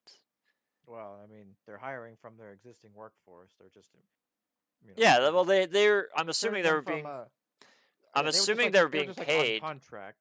[0.87, 3.51] Well, I mean, they're hiring from their existing workforce.
[3.59, 3.91] They're just,
[4.83, 6.09] you know, Yeah, well, they they're.
[6.17, 7.07] I'm assuming they were from, being.
[7.07, 9.63] uh, I'm yeah, they were assuming like- they were they being just, paid.
[9.63, 10.19] on contract.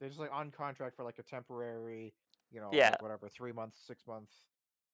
[0.00, 2.14] They're just like on contract for like a temporary,
[2.50, 2.90] you know, Yeah.
[2.90, 4.32] like whatever, three months, six months,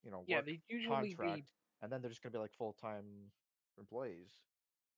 [0.03, 1.51] you know, Yeah, work, they usually be contract,
[1.81, 3.31] and then they're just gonna be like full time
[3.77, 4.29] employees.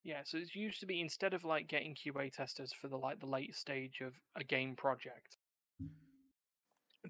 [0.03, 3.19] Yeah, so it's used to be instead of like getting QA testers for the like
[3.19, 5.37] the late stage of a game project,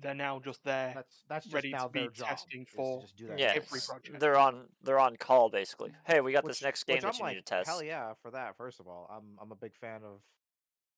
[0.01, 0.91] they're now just there.
[0.95, 2.27] That's that's just ready to now be their job.
[2.29, 4.19] testing is to for just do that Yeah, every project.
[4.19, 5.91] they're on they're on call basically.
[6.05, 7.69] Hey, we got this next game that I'm you like, need to test.
[7.69, 8.57] Hell yeah, for that.
[8.57, 10.21] First of all, I'm I'm a big fan of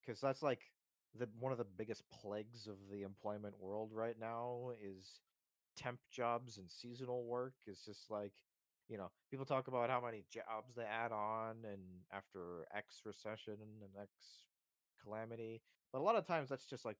[0.05, 0.61] because that's like
[1.17, 5.19] the one of the biggest plagues of the employment world right now is
[5.75, 7.53] temp jobs and seasonal work.
[7.67, 8.33] It's just like
[8.87, 11.81] you know people talk about how many jobs they add on and
[12.13, 14.09] after X recession and X
[15.03, 16.97] calamity, but a lot of times that's just like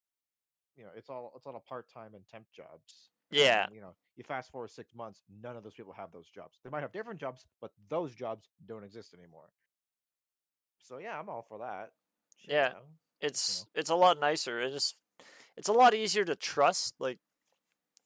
[0.76, 3.10] you know it's all it's all a part time and temp jobs.
[3.32, 6.30] Yeah, And, you know, you fast forward six months, none of those people have those
[6.30, 6.60] jobs.
[6.64, 9.50] They might have different jobs, but those jobs don't exist anymore.
[10.78, 11.92] So yeah, I'm all for that.
[12.48, 12.70] Yeah.
[12.70, 12.82] man.
[13.22, 14.60] it's it's a lot nicer.
[14.60, 14.96] It just
[15.58, 17.20] it's a lot easier to trust like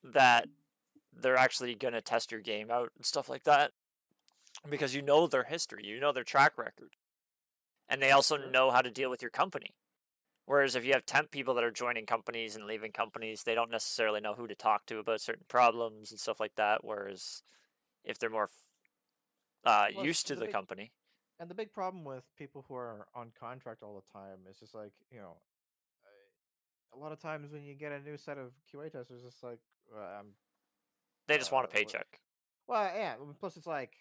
[0.03, 0.47] that
[1.13, 3.71] they're actually gonna test your game out and stuff like that
[4.69, 6.95] because you know their history, you know their track record,
[7.87, 9.75] and they also know how to deal with your company.
[10.49, 13.69] Whereas if you have temp people that are joining companies and leaving companies, they don't
[13.69, 16.83] necessarily know who to talk to about certain problems and stuff like that.
[16.83, 17.43] Whereas
[18.03, 18.49] if they're more
[19.63, 20.91] uh, Plus, used to the the big- company,
[21.39, 24.73] And the big problem with people who are on contract all the time is just
[24.73, 25.37] like you know,
[26.03, 29.43] uh, a lot of times when you get a new set of QA testers, it's
[29.43, 29.59] like
[29.95, 30.33] uh, I'm
[31.27, 32.19] they just want a Uh, paycheck.
[32.67, 33.15] Well, yeah.
[33.39, 33.93] Plus, it's like,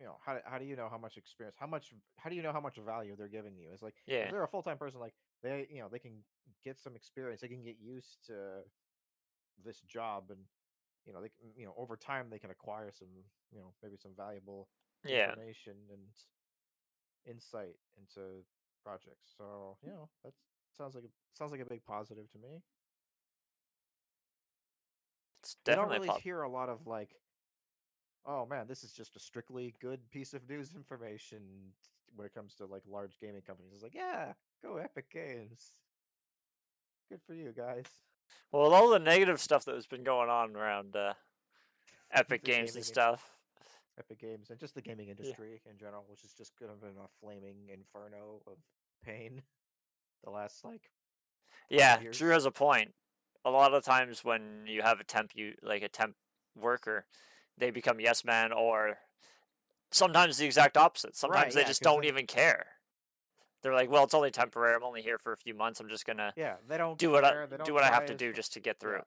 [0.00, 2.42] you know, how how do you know how much experience, how much, how do you
[2.42, 3.70] know how much value they're giving you?
[3.72, 4.24] It's like Yeah.
[4.24, 6.22] if they're a full time person, like they, you know, they can
[6.64, 8.62] get some experience, they can get used to
[9.64, 10.40] this job, and
[11.06, 13.08] you know, they can, you know, over time they can acquire some,
[13.52, 14.68] you know, maybe some valuable
[15.04, 15.30] Yeah.
[15.30, 16.00] information and
[17.26, 18.44] insight into
[18.82, 19.34] projects.
[19.36, 19.94] So, you mm.
[19.94, 20.32] know, that
[20.76, 22.62] sounds like a sounds like a big positive to me.
[25.42, 27.14] It's you don't really hear a lot of like
[28.26, 31.40] oh man this is just a strictly good piece of news information
[32.14, 34.32] when it comes to like large gaming companies it's like yeah
[34.66, 35.72] go epic games
[37.10, 37.84] good for you guys
[38.52, 41.12] Well, with all the negative stuff that has been going on around uh,
[42.12, 43.30] Epic Games and stuff.
[43.98, 46.90] epic games and just the gaming industry in general which is just kind of been
[47.02, 48.58] a flaming inferno of
[49.04, 49.42] pain
[50.24, 50.90] the last like
[51.70, 52.18] Yeah, years.
[52.18, 52.92] Drew has a point.
[53.44, 56.14] A lot of times when you have a temp, you like a temp
[56.56, 57.06] worker,
[57.56, 58.98] they become yes man, or
[59.92, 61.14] sometimes the exact opposite.
[61.16, 62.66] Sometimes they yeah, just don't then- even care.
[63.62, 64.74] They're like, well, it's only temporary.
[64.76, 65.80] I'm only here for a few months.
[65.80, 68.06] I'm just gonna yeah they don't do what I care, they do what I have
[68.06, 69.00] to do just to get through.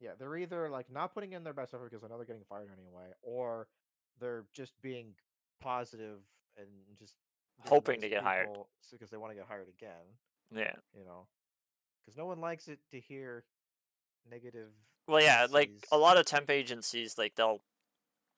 [0.00, 2.44] yeah they're either like not putting in their best effort because they know they're getting
[2.48, 3.68] fired anyway or
[4.20, 5.14] they're just being
[5.60, 6.18] positive
[6.58, 6.68] and
[6.98, 7.14] just
[7.68, 8.48] Hoping to get hired.
[8.90, 10.04] because they want to get hired again
[10.54, 10.74] Yeah.
[10.96, 11.26] you know
[12.04, 13.44] because no one likes it to hear
[14.30, 14.70] negative
[15.06, 17.60] Well, yeah, like a lot of temp agencies, like they'll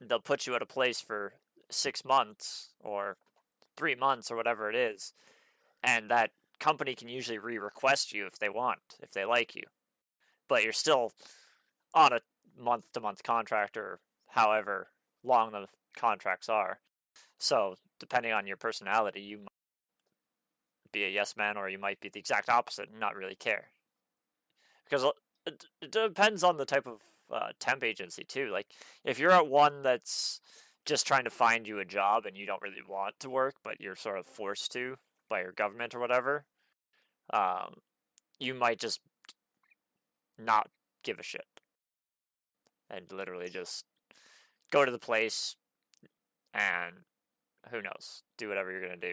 [0.01, 1.33] they'll put you at a place for
[1.71, 3.17] six months or
[3.77, 5.13] three months or whatever it is,
[5.87, 9.63] and that company can usually re-request you if they want, if they like you,
[10.49, 11.13] but you're still
[11.95, 12.21] on a
[12.61, 14.89] month-to-month contract or however
[15.23, 15.67] long the
[15.97, 16.81] contracts are.
[17.39, 22.09] So depending on your personality, you might be a yes man or you might be
[22.09, 23.67] the exact opposite and not really care.
[24.85, 25.07] Because
[25.47, 28.51] it, depends on the type of uh, temp agency too.
[28.51, 28.67] Like
[29.05, 30.41] if you're at one that's
[30.85, 33.81] just trying to find you a job and you don't really want to work, but
[33.81, 34.97] you're sort of forced to
[35.29, 36.45] by your government or whatever,
[37.33, 37.75] um,
[38.39, 39.01] you might just
[40.39, 40.69] not
[41.03, 41.47] give a shit
[42.91, 43.85] and literally just
[44.71, 45.57] go to the place
[46.55, 46.95] and
[47.71, 49.13] who knows, do whatever you're gonna do.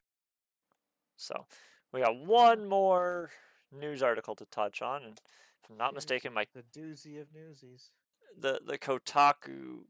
[1.18, 1.46] So
[1.92, 3.32] we got one more
[3.72, 5.20] news article to touch on, and
[5.64, 7.92] if I'm not mistaken, my the doozy of newsies
[8.40, 9.82] the the Kotaku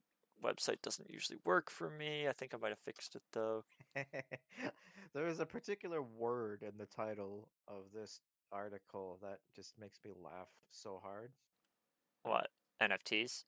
[0.44, 2.28] website doesn't usually work for me.
[2.28, 3.64] I think I might have fixed it though.
[5.14, 8.20] there is a particular word in the title of this
[8.52, 11.32] article that just makes me laugh so hard.
[12.24, 12.50] What
[12.82, 13.44] NFTs?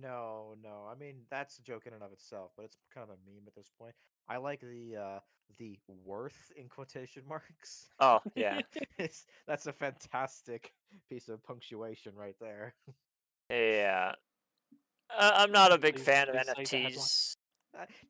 [0.00, 0.86] No, no.
[0.90, 3.44] I mean, that's a joke in and of itself, but it's kind of a meme
[3.46, 3.94] at this point.
[4.28, 5.18] I like the uh
[5.58, 7.88] the worth in quotation marks.
[7.98, 8.60] Oh yeah,
[9.46, 10.72] that's a fantastic
[11.08, 12.74] piece of punctuation right there.
[13.50, 14.12] yeah.
[15.16, 16.94] Uh, I'm not a big fan of please say the headline.
[16.94, 17.36] NFTs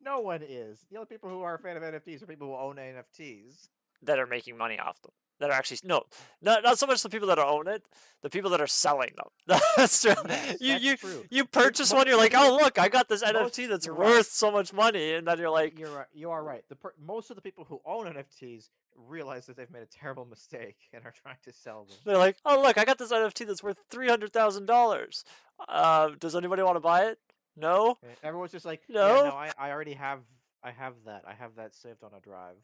[0.03, 0.85] no one is.
[0.91, 3.69] The only people who are a fan of NFTs are people who own NFTs.
[4.03, 5.13] that are making money off them.
[5.39, 6.03] That are actually no,
[6.43, 7.83] not not so much the people that own it,
[8.23, 9.59] the people that are selling them.
[9.77, 10.13] that's true.
[10.29, 11.25] Yes, you that's you true.
[11.31, 13.99] you purchase mo- one, you're like, oh look, I got this most- NFT that's worth
[13.99, 14.27] right.
[14.27, 16.07] so much money, and then you're like, You're right.
[16.13, 16.63] You are right.
[16.69, 20.27] The per- most of the people who own NFTs realize that they've made a terrible
[20.27, 21.97] mistake and are trying to sell them.
[22.05, 25.25] they're like, oh look, I got this NFT that's worth three hundred thousand dollars.
[25.71, 27.19] Uh, does anybody want to buy it?
[27.57, 27.99] No.
[28.03, 29.07] And everyone's just like, No?
[29.25, 30.21] yeah, no, I, I already have,
[30.63, 31.25] I have that.
[31.27, 32.57] I have that saved on a drive.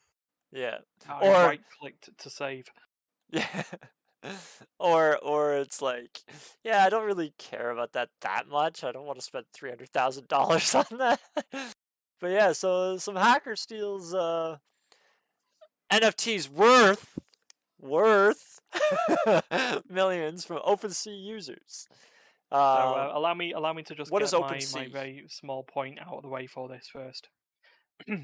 [0.53, 0.79] Yeah.
[1.09, 2.67] I Or- right clicked to save.
[3.31, 3.63] Yeah.
[4.79, 6.21] or or it's like,
[6.65, 8.83] yeah, I don't really care about that that much.
[8.85, 11.21] I don't want to spend three hundred thousand dollars on that.
[12.21, 14.57] but yeah, so some hacker steals uh,
[15.93, 17.19] NFTs worth
[17.81, 18.61] worth
[19.89, 21.89] millions from OpenSea users.
[22.53, 25.25] So uh, Um, allow me allow me to just what get is my, my very
[25.29, 27.29] small point out of the way for this first.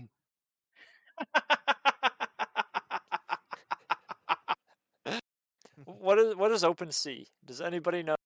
[5.85, 7.27] what is what is Open OpenSea?
[7.45, 8.17] Does anybody know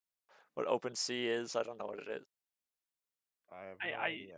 [0.55, 1.57] what Open OpenSea is?
[1.57, 2.25] I don't know what it is.
[3.53, 4.35] I have I- no I- idea.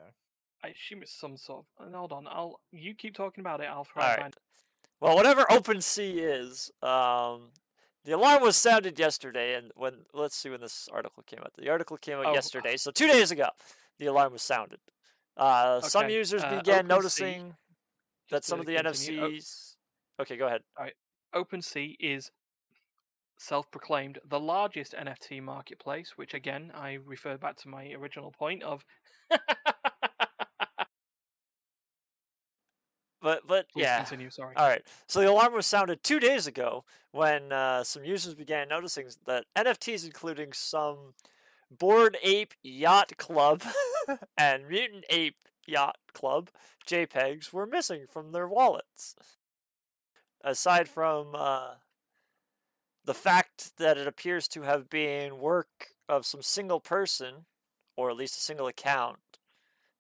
[0.64, 1.86] I assume it's some sort of.
[1.86, 3.68] and Hold on, I'll you keep talking about it.
[3.70, 4.34] I'll try All and find.
[5.00, 7.50] Well, whatever Open OpenSea is, um,
[8.08, 11.52] the alarm was sounded yesterday, and when let's see when this article came out.
[11.58, 13.48] The article came out Oh, yesterday, so two days ago,
[13.98, 14.80] the alarm was sounded.
[15.36, 17.54] Uh, Some users uh, began OpenSea, noticing
[18.30, 19.74] that some of the continue, O- NFCs.
[20.20, 20.62] Okay, go ahead.
[21.34, 22.30] OpenSea is
[23.38, 28.84] self-proclaimed the largest NFT marketplace, which again I refer back to my original point of.
[33.20, 33.98] But but Please yeah.
[33.98, 34.30] continue.
[34.30, 34.54] Sorry.
[34.56, 34.82] All right.
[35.06, 39.46] So the alarm was sounded two days ago when uh, some users began noticing that
[39.56, 41.14] NFTs, including some
[41.70, 43.62] Bored Ape Yacht Club
[44.38, 46.50] and Mutant Ape Yacht Club
[46.86, 49.16] JPEGs, were missing from their wallets.
[50.42, 51.74] Aside from uh,
[53.04, 57.46] the fact that it appears to have been work of some single person,
[57.96, 59.18] or at least a single account,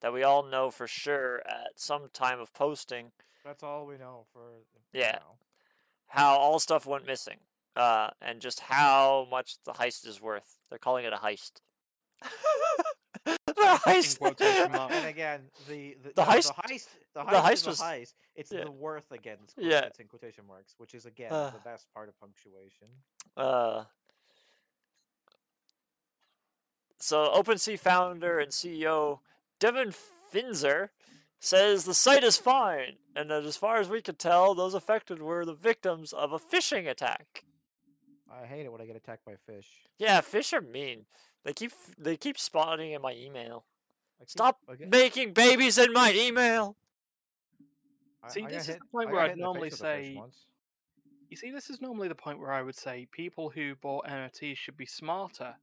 [0.00, 3.12] that we all know for sure at some time of posting
[3.44, 4.42] That's all we know for.
[4.92, 5.12] Yeah.
[5.12, 5.36] now.
[6.08, 7.38] how all stuff went missing,
[7.76, 10.58] uh, and just how much the heist is worth.
[10.70, 11.60] They're calling it a heist.
[13.24, 14.18] the heist.
[14.90, 18.14] And again, the the, The heist- the heist, the the heist, heist is was- heist.
[18.36, 18.64] It's yeah.
[18.64, 19.38] the worth again.
[19.44, 19.80] It's, Yeah.
[19.80, 21.50] it's in quotation marks, which is again Uh.
[21.50, 22.88] the best part of punctuation.
[23.36, 23.84] Uh,
[27.00, 29.20] so OpenSea founder and CEO
[29.58, 29.92] Devin
[30.32, 30.88] Finzer
[31.40, 35.20] says the site is fine, and that as far as we could tell, those affected
[35.22, 37.44] were the victims of a phishing attack.
[38.30, 39.66] I hate it when I get attacked by fish.
[39.98, 41.06] Yeah, fish are mean.
[41.44, 43.64] They keep they keep spawning in my email.
[44.20, 46.76] Keep- Stop again, making babies in my email.
[48.22, 49.70] I- See, I this is hit- the point I where I'd hit in the normally
[49.70, 50.22] face with a fish say-
[51.30, 54.56] You see, this is normally the point where I would say people who bought NFTs
[54.58, 55.56] should be smarter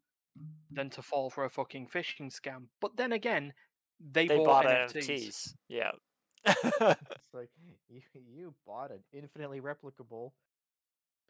[0.71, 2.67] than to fall for a fucking phishing scam.
[2.79, 3.53] But then again,
[3.99, 5.07] they, They bought, bought NFTs.
[5.09, 5.53] NFTs.
[5.67, 5.91] Yeah.
[6.45, 7.49] It's like
[7.89, 10.31] you you bought an infinitely replicable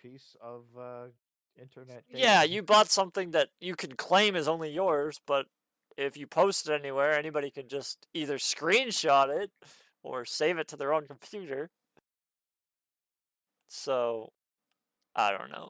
[0.01, 1.05] piece of uh,
[1.61, 2.03] internet.
[2.13, 5.45] yeah, you bought something that you can claim is only yours, but
[5.97, 9.51] if you post it anywhere, anybody can just either screenshot it
[10.03, 11.69] or save it to their own computer.
[13.69, 14.31] So,
[15.15, 15.69] I don't know.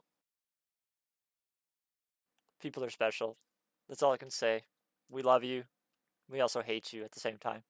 [2.60, 3.36] People are special.
[3.88, 4.64] That's all I can say.
[5.08, 5.64] We love you.
[6.30, 7.62] We also hate you at the same time.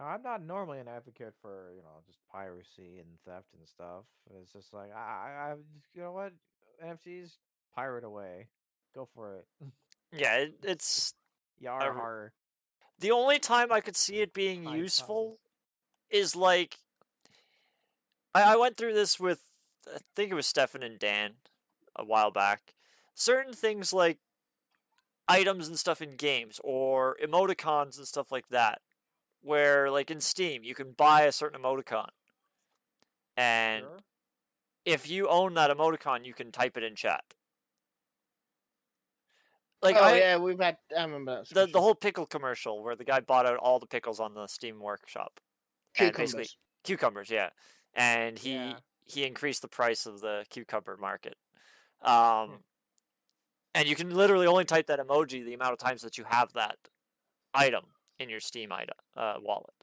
[0.00, 4.04] Now, I'm not normally an advocate for you know just piracy and theft and stuff.
[4.40, 5.54] It's just like I, I,
[5.94, 6.32] you know what,
[6.84, 7.36] NFTs
[7.74, 8.48] pirate away,
[8.94, 9.68] go for it.
[10.12, 11.14] yeah, it, it's
[11.60, 12.32] Yar har.
[12.98, 15.38] the only time I could see it being High useful
[16.08, 16.78] is like
[18.34, 19.42] I, I went through this with
[19.86, 21.32] I think it was Stefan and Dan
[21.96, 22.74] a while back.
[23.14, 24.18] Certain things like
[25.30, 28.80] items and stuff in games or emoticons and stuff like that.
[29.42, 32.08] Where like in Steam you can buy a certain emoticon.
[33.36, 33.98] And Sure.
[34.84, 37.24] if you own that emoticon you can type it in chat.
[39.82, 40.76] Like oh I, yeah, we've had.
[40.96, 41.54] I remember that.
[41.54, 44.46] the the whole pickle commercial where the guy bought out all the pickles on the
[44.46, 45.40] Steam Workshop.
[45.98, 46.56] and basically- cucumbers.
[46.84, 47.50] Cucumbers, yeah,
[47.94, 48.78] and he Yeah.
[49.04, 51.36] he increased the price of the cucumber market.
[52.02, 52.62] Um,
[53.74, 56.52] and you can literally only type that emoji the amount of times that you have
[56.54, 56.76] that
[57.54, 57.84] item
[58.18, 59.74] in your Steam item uh, wallet.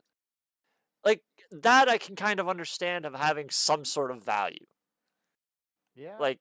[1.05, 1.21] Like
[1.51, 4.65] that, I can kind of understand of having some sort of value.
[5.95, 6.17] Yeah.
[6.19, 6.39] Like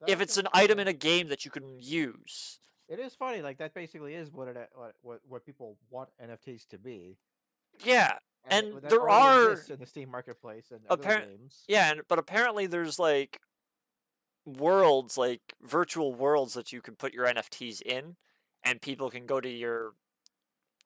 [0.00, 2.58] that if it's an item in a game that you can use.
[2.88, 6.66] It is funny, like that basically is what it what what, what people want NFTs
[6.68, 7.18] to be.
[7.84, 8.20] Yeah, it-
[8.50, 11.64] And there are- in the Steam marketplace and Appar- games.
[11.68, 13.40] Yeah, and, but apparently there's like
[14.54, 18.16] worlds, like virtual worlds that you can put your NFTs in,
[18.64, 19.92] and people can go to your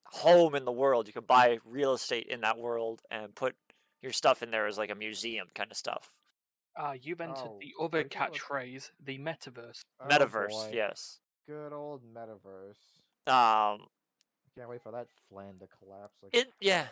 [0.06, 1.06] home in the world.
[1.06, 3.54] You can buy real estate in that world and put
[4.02, 6.10] your stuff in there as like a museum kind of stuff.
[6.76, 9.82] Ah, you've entered Oh, the other do you catchphrase, the metaverse.
[10.00, 10.70] Oh, Metaverse, boy.
[10.72, 11.18] yes.
[11.46, 12.76] Good old metaverse.
[13.26, 13.86] Um,
[14.56, 16.14] Can't wait for that flan to collapse.
[16.22, 16.86] Like, it yeah.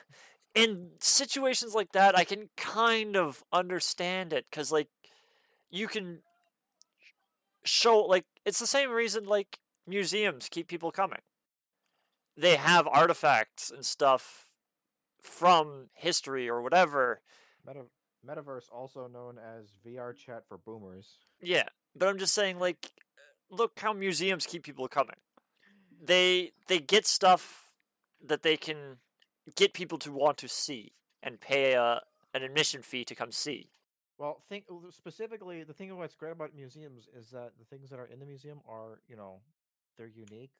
[0.54, 4.88] In situations like that, I can kind of understand it because like
[5.70, 6.20] you can
[7.64, 11.20] show like it's the same reason like museums keep people coming.
[12.36, 12.66] They mm-hmm.
[12.66, 14.48] have artifacts and stuff
[15.20, 17.20] from history or whatever.
[17.66, 17.86] Meta-
[18.26, 21.18] metaverse, also known as VR chat for boomers.
[21.42, 25.16] Yeah, but I'm just saying like uh, look how museums keep people coming.
[26.02, 27.72] They they get stuff
[28.24, 28.98] that they can
[29.56, 30.92] get people to want to see
[31.22, 32.02] and pay a
[32.32, 33.70] an admission fee to come see.
[34.20, 38.04] Well, think specifically the thing what's great about museums is that the things that are
[38.04, 39.40] in the museum are, you know,
[39.96, 40.50] they're unique.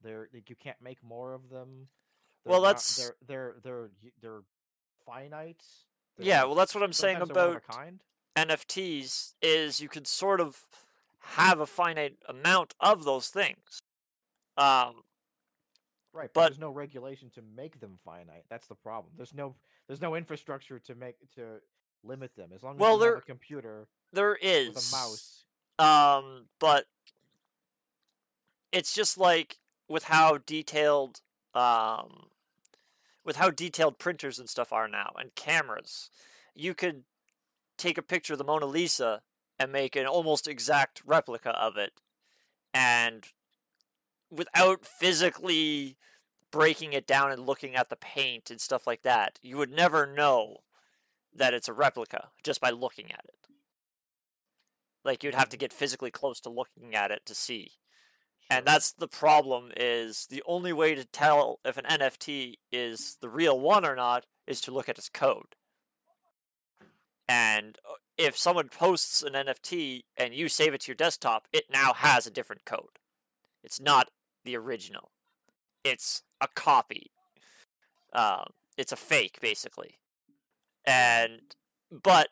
[0.00, 1.88] They're like you can't make more of them.
[2.44, 3.90] Well, They're not- that's- they're they're they're
[4.20, 4.42] they're
[5.04, 5.64] finite.
[6.18, 8.04] Yeah, they're- well that's what I'm saying sometimes they're one about kind.
[8.36, 10.64] NFTs is you could sort of
[11.18, 13.80] have a finite amount of those things.
[14.56, 15.02] Um,
[16.12, 18.44] Right, but, but- there's no regulation to make them finite.
[18.48, 19.14] That's the problem.
[19.16, 19.56] There's no
[19.88, 21.60] there's no infrastructure to make to
[22.04, 22.50] limit them.
[22.54, 25.44] As long as Well, you have there a computer there is with a mouse.
[25.78, 26.86] Um, but
[28.72, 31.20] it's just like with how detailed
[31.54, 32.26] um
[33.24, 36.10] with how detailed printers and stuff are now and cameras.
[36.54, 37.04] You could
[37.76, 39.22] take a picture of the Mona Lisa
[39.58, 42.00] and make an almost exact replica of it
[42.72, 43.28] and
[44.30, 45.96] without physically
[46.50, 50.06] breaking it down and looking at the paint and stuff like that, you would never
[50.06, 50.58] know
[51.34, 53.48] that it's a replica just by looking at it.
[55.04, 57.72] Like you'd have to get physically close to looking at it to see.
[58.50, 63.28] And that's the problem is the only way to tell if an NFT is the
[63.28, 65.56] real one or not is to look at its code.
[67.26, 71.64] And uh, if someone posts an NFT and you save it to your desktop, it
[71.72, 72.98] now has a different code.
[73.62, 74.10] It's not
[74.44, 75.10] the original.
[75.82, 77.12] It's a copy.
[78.12, 79.98] Um, it's a fake, basically.
[80.86, 81.40] And
[81.90, 82.28] but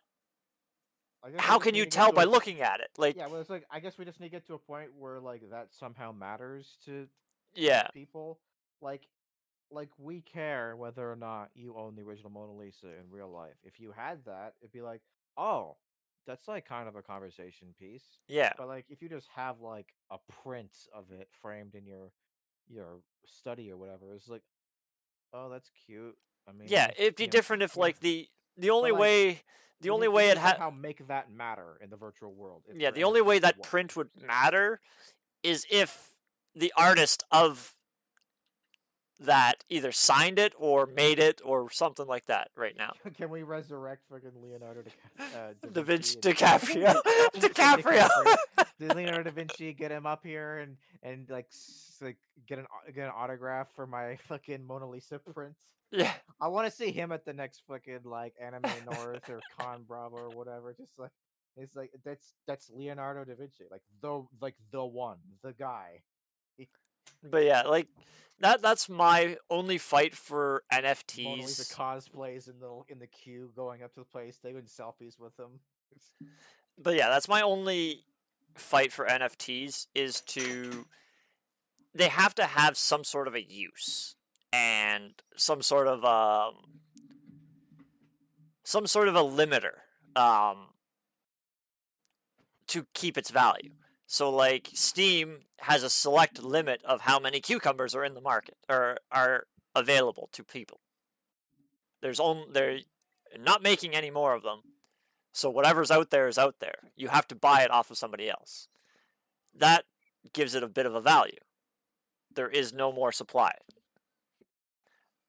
[1.25, 2.91] I guess we how can you tell by a- looking at it?
[2.99, 4.91] Like, Yeah, well, it's like I guess we just need to get to a point
[4.99, 7.09] where like that somehow matters to
[7.55, 8.41] yeah, people.
[8.81, 9.07] Like,
[9.71, 13.55] like we care whether or not you own the original Mona Lisa in real life.
[13.63, 15.01] If you had that, it'd be like,
[15.37, 15.77] oh,
[16.27, 18.05] that's like kind of a conversation piece.
[18.29, 18.53] yeah.
[18.59, 22.11] But like, if you just have like a print of it framed in your
[22.69, 24.43] your study or whatever, it's like,
[25.33, 26.17] oh, that's cute.
[26.49, 27.81] I mean, Yeah, it'd be you know, different if yeah.
[27.81, 29.43] like the the only way
[29.81, 32.63] the only way it had somehow make that matter in the virtual world.
[32.75, 34.81] yeah the only way that print would matter
[35.43, 36.17] is if
[36.55, 37.75] the artist of
[39.25, 42.93] that either signed it or made it or something like that right now.
[43.17, 47.03] Can we resurrect fucking Leonardo DiCap- uh, Da Vinci and- DiCaprio.
[47.35, 48.09] DiCaprio.
[48.79, 51.47] Did Leonardo da Vinci get him up here and and like
[52.01, 52.17] like
[52.47, 55.55] get an get an autograph for my fucking Mona Lisa print?
[55.91, 56.13] yeah.
[56.41, 60.17] I want to see him at the next fucking like Anime North or Con Bravo
[60.17, 60.75] or whatever.
[60.77, 61.11] Just like
[61.57, 66.03] it's like that's that's Leonardo da Vinci, like the like the one, the guy.
[67.23, 67.89] But yeah, like
[68.41, 71.75] that that's my only fight for Mona Lisa NFTs.
[71.75, 75.61] cosplays in the in the queue, going up to the place, taking selfies with them.
[76.79, 78.05] But yeah, that's my only
[78.57, 80.87] fight for NFTs is to
[81.95, 84.17] they have to have some sort of a use
[84.53, 86.55] and some sort of um
[88.65, 89.81] some sort of a limiter
[90.17, 90.69] um
[92.67, 93.71] to keep its value.
[94.13, 98.59] So like Steam has a select limit of how many cucumbers are in the market
[98.69, 99.45] or are
[99.75, 100.81] available to people.
[102.03, 102.81] There's only they're
[103.41, 104.65] not making any more of them.
[105.33, 106.91] So whatever's out there is out there.
[106.95, 108.69] You have to buy it off of somebody else.
[109.59, 109.87] That
[110.35, 111.41] gives it a bit of a value.
[112.35, 113.53] There is no more supply.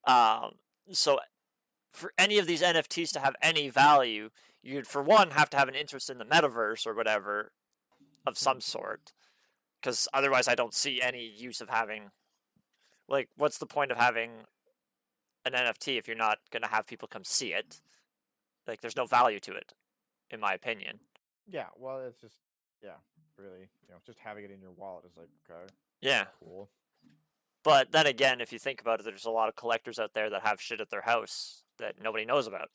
[0.06, 0.56] Um,
[0.92, 1.20] so
[1.90, 4.28] for any of these NFTs to have any value,
[4.62, 7.52] you'd for one have to have an interest in the metaverse or whatever
[8.26, 9.12] of some sort.
[9.80, 12.10] Because otherwise, I don't see any use of having.
[13.08, 14.30] Like, what's the point of having
[15.44, 17.80] an NFT if you're not going to have people come see it?
[18.66, 19.74] Like, there's no value to it,
[20.30, 21.00] in my opinion.
[21.46, 22.36] Yeah, well, it's just
[22.82, 22.96] yeah,
[23.36, 25.70] really, you know, just having it in your wallet is like okay,
[26.00, 26.24] Yeah.
[26.38, 26.70] cool.
[27.62, 30.28] But then again, if you think about it, there's a lot of collectors out there
[30.30, 32.68] that have shit at their house that nobody knows about.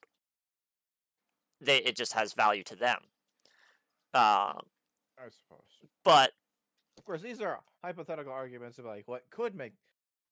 [1.61, 2.99] They it just has value to them.
[4.13, 4.61] Um,
[5.19, 5.67] I suppose.
[6.03, 6.31] but
[6.97, 9.73] Of course, these are hypothetical arguments of like what could make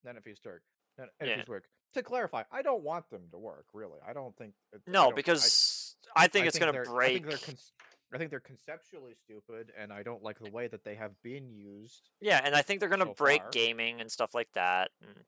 [0.06, 0.64] NFTs work.
[1.00, 1.44] N- Yeah.
[1.48, 1.66] Work.
[1.94, 3.66] To clarify, I don't want them to work.
[3.74, 4.54] Really, I don't think.
[4.74, 7.14] it- I no, don't- because I, think I it's going to they're- I break.
[7.14, 7.74] think they're cons-
[8.14, 11.50] I think they're conceptually stupid, and I don't like the way that they have been
[11.52, 12.10] used.
[12.22, 13.52] Yeah, and I think they're going to so break far.
[13.52, 14.92] gaming and stuff like that.
[15.02, 15.26] And,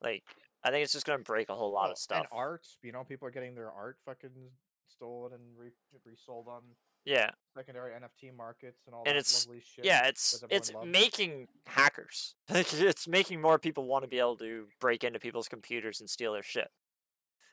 [0.00, 0.24] like,
[0.64, 2.20] I think it's just going to break a whole lot Oh, of stuff.
[2.20, 4.50] And art, you know, people are getting their art fucking
[4.88, 5.70] stolen and re-
[6.04, 6.62] resold on
[7.06, 9.84] yeah, secondary NFT markets and all And that it's- lovely shit.
[9.86, 10.86] yeah, it's it's love?
[10.86, 12.34] making hackers.
[12.50, 16.34] It's making more people want to be able to break into people's computers and steal
[16.34, 16.70] their shit.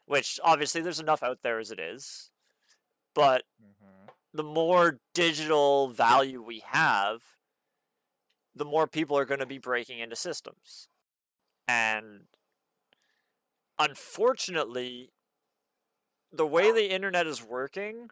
[0.05, 2.31] Which obviously there's enough out there as it is,
[3.13, 4.09] but Mhm.
[4.33, 7.21] the more digital value we have,
[8.55, 10.89] the more people are going to be breaking into systems.
[11.67, 12.27] And
[13.79, 15.11] unfortunately,
[16.31, 18.09] the way the internet is working,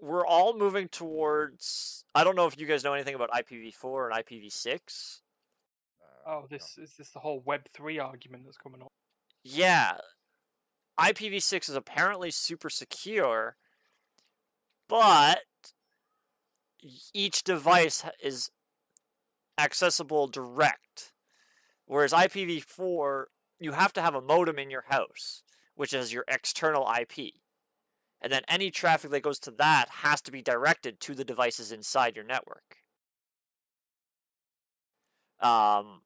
[0.00, 2.04] we're all moving towards.
[2.14, 5.20] I don't know if you guys know anything about IPv4 and IPv6.
[6.00, 6.46] Uh, Oh, no.
[6.50, 8.88] this is this the whole Web three argument that's coming up.
[9.42, 9.98] Yeah.
[10.98, 13.56] IPv6 is apparently super secure,
[14.88, 15.40] but
[17.14, 18.50] each device is
[19.58, 21.12] accessible direct.
[21.86, 23.24] Whereas IPv4,
[23.58, 25.42] you have to have a modem in your house,
[25.74, 27.34] which is your external IP.
[28.22, 31.72] And then any traffic that goes to that has to be directed to the devices
[31.72, 32.76] inside your network.
[35.40, 36.02] Um,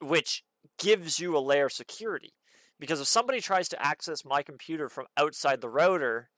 [0.00, 0.44] which
[0.78, 2.34] gives you a layer of security.
[2.78, 6.30] Because if somebody tries to access my computer from outside the router,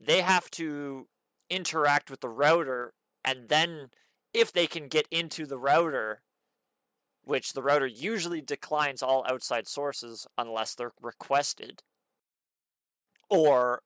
[0.00, 1.08] they have to
[1.50, 2.94] interact with the router,
[3.24, 3.88] and then
[4.32, 6.22] if they can get into the router,
[7.22, 11.82] which the router usually declines all outside sources unless they're requested
[13.30, 13.82] or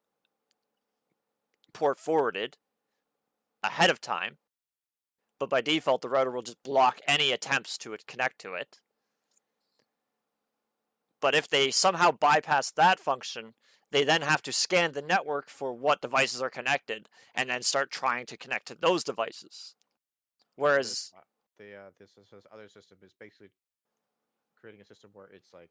[1.79, 2.59] port forwarded
[3.63, 4.39] ahead of time.
[5.39, 8.81] But by default, the router will just block any attempts to connect to it.
[11.21, 13.55] But if they somehow bypass that function,
[13.93, 17.93] they then have to scan the network for what devices are connected and then start
[17.93, 19.77] trying to connect to those devices.
[20.57, 21.13] Whereas, This,
[21.59, 23.51] the uh, this, is- this other system is basically
[24.61, 25.71] creating a system where it's like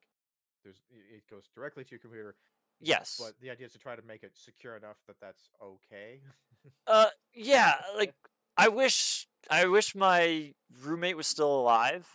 [0.63, 2.35] there's it goes directly to your computer.
[2.79, 3.19] Yes.
[3.19, 6.21] But the idea is to try to make it secure enough that that's okay.
[6.85, 8.13] Uh, yeah, like
[8.57, 10.53] I wish I wish my
[10.83, 12.07] roommate was still alive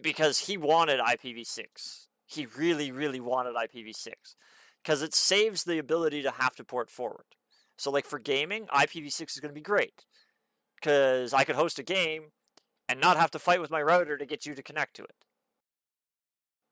[0.00, 2.06] because he wanted IPv6.
[2.26, 4.34] He really, really wanted IPv6
[4.82, 7.24] because it saves the ability to have to port forward.
[7.76, 10.04] So, like for gaming, IPv6 is going to be great
[10.80, 12.32] because I could host a game
[12.88, 15.24] and not have to fight with my router to get you to connect to it.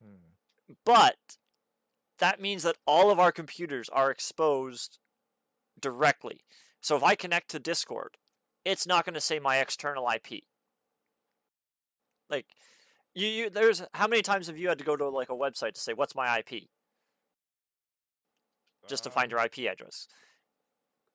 [0.03, 0.75] Hmm.
[0.85, 1.39] But
[2.23, 5.01] that means that all of our computers are exposed
[5.81, 6.43] directly.
[6.81, 8.17] So if I connect to Discord,
[8.65, 10.45] it's not going to say my external IP.
[12.31, 12.47] Like
[13.13, 15.73] you, you there's how many times have you had to go to like a website
[15.75, 16.69] to say what's my IP
[18.89, 20.07] just to find Um, your IP address?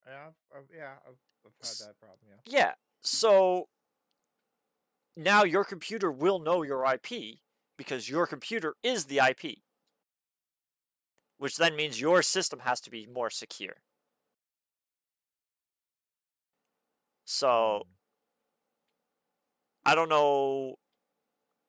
[0.05, 2.19] Yeah, I've, yeah, I've, I've had that problem.
[2.45, 2.59] Yeah.
[2.59, 2.73] Yeah.
[3.01, 3.69] So
[5.15, 7.39] now your computer will know your IP
[7.77, 9.59] because your computer is the IP.
[11.37, 13.77] Which then means your system has to be more secure.
[17.25, 17.91] So Hmm.
[19.85, 20.75] I don't know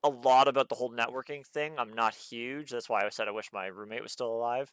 [0.05, 1.79] a lot about the whole networking thing.
[1.79, 2.71] I'm not huge.
[2.71, 4.73] That's why I said I wish my roommate was still alive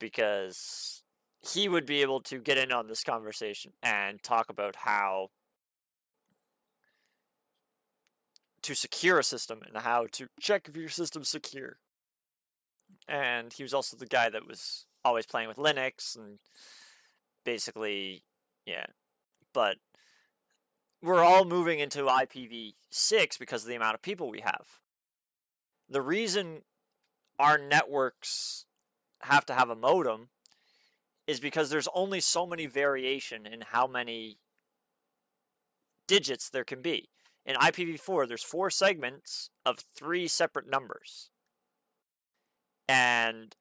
[0.00, 1.04] because
[1.42, 5.30] he would be able to get in on this conversation and talk about how
[8.62, 11.78] to secure a system and how to check if your system's secure.
[13.08, 16.38] And he was also the guy that was always playing with Linux and
[17.44, 18.24] basically,
[18.66, 18.86] yeah.
[19.52, 19.76] But
[21.02, 24.80] we're all moving into IPv6 because of the amount of people we have.
[25.88, 26.62] The reason
[27.38, 28.64] our networks
[29.22, 30.28] have to have a modem
[31.26, 34.38] is because there's only so many variation in how many
[36.06, 37.08] digits there can be.
[37.46, 41.30] In IPv4, there's four segments of three separate numbers.
[42.88, 43.54] And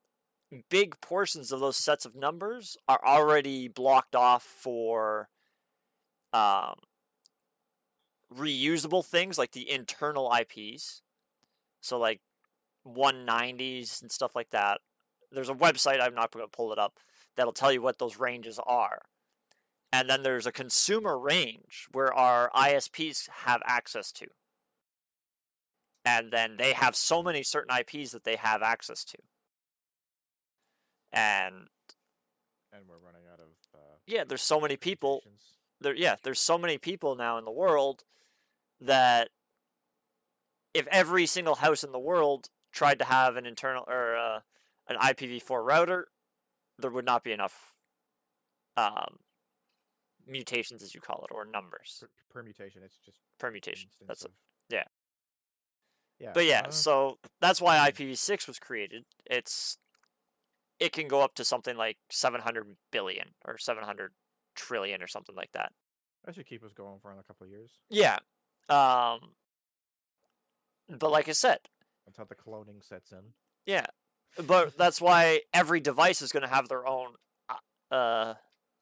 [0.69, 5.30] big portions of those sets of numbers are already blocked off for
[6.32, 6.76] um,
[8.36, 11.01] reusable things like the internal IPs.
[11.82, 12.21] So, like
[12.88, 14.82] 190s and stuff like that.
[15.32, 16.99] There's a website, I'm not going to pull it up,
[17.36, 19.01] that'll tell you what those ranges are.
[19.91, 24.28] And then there's a consumer range where our ISPs have access to.
[26.06, 29.18] And then they have so many certain IPs that they have access to.
[31.12, 31.68] And
[32.74, 33.47] And we're running out of.
[33.74, 35.22] Uh, yeah, there's so many people
[35.84, 38.04] there yeah, there's so many people now in the world
[38.82, 39.30] that
[40.74, 44.39] if every single house in the world tried to have an internal or uh,
[44.88, 46.08] an IPv4 router,
[46.80, 47.76] there would not be enough
[48.76, 49.20] um,
[50.26, 52.82] mutations, as you call it, or numbers Per- permutation.
[52.84, 53.89] It's just permutation.
[54.08, 54.34] That's a, of-
[54.70, 54.84] yeah.
[56.24, 56.32] Yeah.
[56.34, 59.03] but yeah, uh, so that's why IPv6 was created.
[59.26, 59.78] It's
[60.80, 64.11] it can go up to something like 700 billion or 700
[64.55, 65.74] trillion or something like that.
[66.24, 68.19] that should keep us going for another couple of years Yeah.
[68.69, 69.19] Um
[70.89, 71.59] but like I said,
[72.07, 73.34] until the cloning sets in.
[73.65, 73.88] yeah.
[74.47, 77.15] But that's why every device is going to have their own
[77.49, 78.34] uh, uh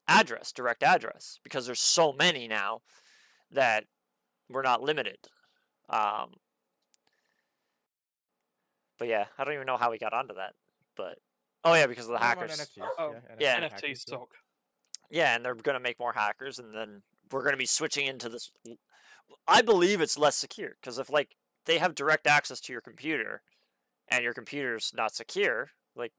[0.06, 2.82] address, direct address because there's so many now
[3.50, 3.86] that
[4.48, 5.18] we're not limited.
[5.90, 6.34] Um
[9.02, 10.52] But yeah, I don't even know how we got onto that.
[10.96, 11.18] But
[11.64, 12.60] oh yeah, because of the What about hackers.
[12.60, 12.86] NFTs?
[12.96, 14.16] Oh, yeah, NFT NFTs hackers, yeah.
[14.16, 14.28] suck.
[15.10, 18.06] Yeah, and they're going to make more hackers, and then we're going to be switching
[18.06, 18.52] into this.
[19.48, 21.34] I believe it's less secure because if like
[21.66, 23.42] they have direct access to your computer,
[24.06, 26.12] and your computer's not secure, like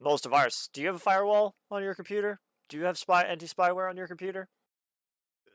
[0.00, 0.70] most of ours.
[0.72, 2.40] Do you have a firewall on your computer?
[2.70, 4.48] Do you have spy anti spyware on your computer?
[5.46, 5.52] Uh,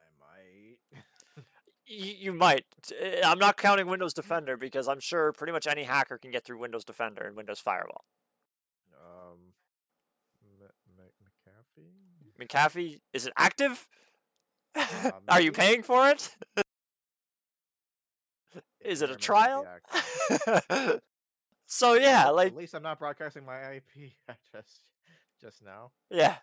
[0.00, 1.44] I might.
[1.92, 2.64] You, you might.
[2.90, 6.44] Uh, I'm not counting Windows Defender because I'm sure pretty much any hacker can get
[6.44, 8.04] through Windows Defender and Windows Firewall.
[8.94, 9.38] um,
[10.60, 10.68] M-
[10.98, 11.28] M-
[12.40, 12.46] McAfee.
[12.46, 13.86] McAfee, is it active?
[14.74, 16.34] Uh, Are you paying for it?
[18.80, 21.00] Is it a Better not be trial?
[21.66, 24.80] so yeah, like at least I'm not broadcasting my IP address
[25.40, 25.92] just now.
[26.10, 26.36] yeah.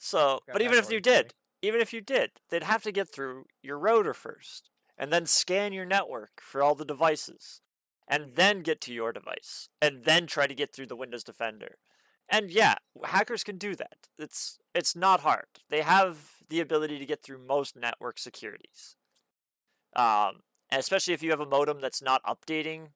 [0.00, 3.44] So, but even if you did, even if you did, they'd have to get through
[3.62, 7.60] your router first, and then scan your network for all the devices,
[8.06, 11.76] and then get to your device, and then try to get through the Windows Defender.
[12.28, 14.08] And yeah, hackers can do that.
[14.18, 15.46] It's it's not hard.
[15.70, 18.96] They have the ability to get through most network securities.
[19.96, 20.40] Um,
[20.70, 22.88] especially if you have a modem that's not updating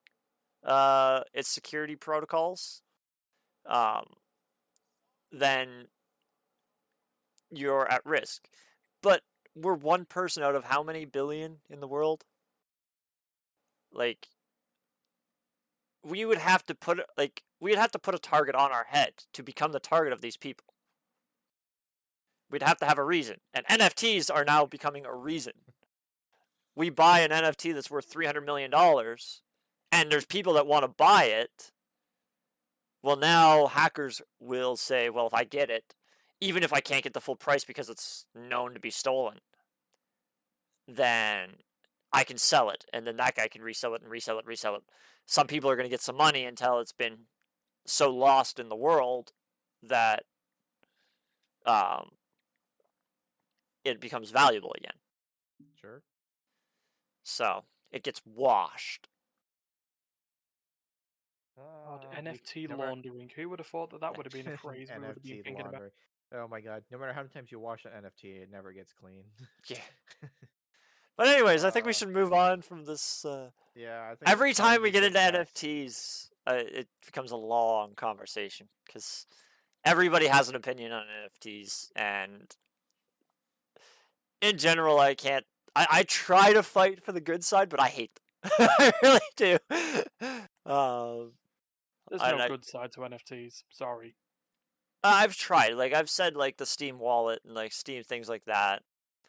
[0.64, 2.82] uh, its security protocols,
[3.66, 4.04] um,
[5.30, 5.86] then
[7.52, 8.48] you're at risk.
[9.02, 9.22] But
[9.54, 12.24] we're one person out of how many billion in the world?
[13.92, 14.28] Like,
[16.02, 19.12] we would have to put like we'd have to put a target on our head
[19.32, 20.66] to become the target of these people.
[22.50, 25.52] We'd have to have a reason, and NFTs are now becoming a reason.
[26.74, 29.42] We buy an NFT that's worth three hundred million dollars,
[29.90, 31.70] and there's people that want to buy it.
[33.02, 35.94] Well, now hackers will say, "Well, if I get it,
[36.42, 39.38] even if I can't get the full price because it's known to be stolen,
[40.88, 41.50] then
[42.12, 44.74] I can sell it, and then that guy can resell it and resell it, resell
[44.74, 44.82] it.
[45.24, 47.26] Some people are going to get some money until it's been
[47.86, 49.32] so lost in the world
[49.84, 50.24] that
[51.64, 52.10] um,
[53.84, 54.98] it becomes valuable again.
[55.80, 56.02] Sure.
[57.22, 59.06] So it gets washed.
[61.56, 63.30] God, Uh, we- NFT no matter- laundering.
[63.36, 65.32] Who would have thought that that would have been a phrase we would have been
[65.36, 65.82] NFT thinking about?
[66.32, 66.44] Laundering.
[66.44, 66.82] Oh my god!
[66.90, 69.24] No matter how many times you wash an NFT, it never gets clean.
[69.68, 69.78] Yeah.
[71.14, 73.22] But anyways, I think we Uh, should move on from this.
[73.26, 77.30] Uh, yeah, I think every time time we get into discuss- NFTs, uh, it becomes
[77.32, 79.26] a long conversation because
[79.84, 82.56] everybody has an opinion on NFTs, and
[84.40, 85.44] in general, I can't.
[85.76, 88.50] I, I try to fight for the good side, but I hate them.
[88.58, 89.58] I really do.
[90.64, 91.32] Um,
[92.08, 93.64] There's no I- good side to NFTs.
[93.70, 94.14] Sorry.
[95.04, 95.74] I've tried.
[95.74, 98.82] Like I've said, like the Steam wallet and like Steam things like that,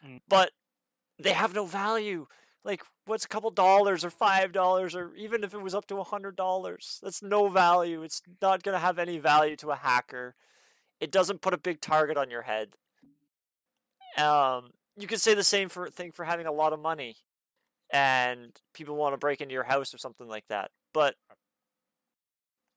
[0.04, 0.20] Mm.
[0.28, 0.52] but
[1.18, 2.26] they have no value.
[2.64, 5.96] Like, what's a couple dollars or five dollars or even if it was up to
[5.98, 7.00] a hundred dollars?
[7.02, 8.02] That's no value.
[8.02, 10.34] It's not gonna have any value to a hacker.
[11.00, 12.74] It doesn't put a big target on your head.
[14.16, 17.16] Um, you could say the same for thing for having a lot of money,
[17.90, 20.70] and people want to break into your house or something like that.
[20.92, 21.16] But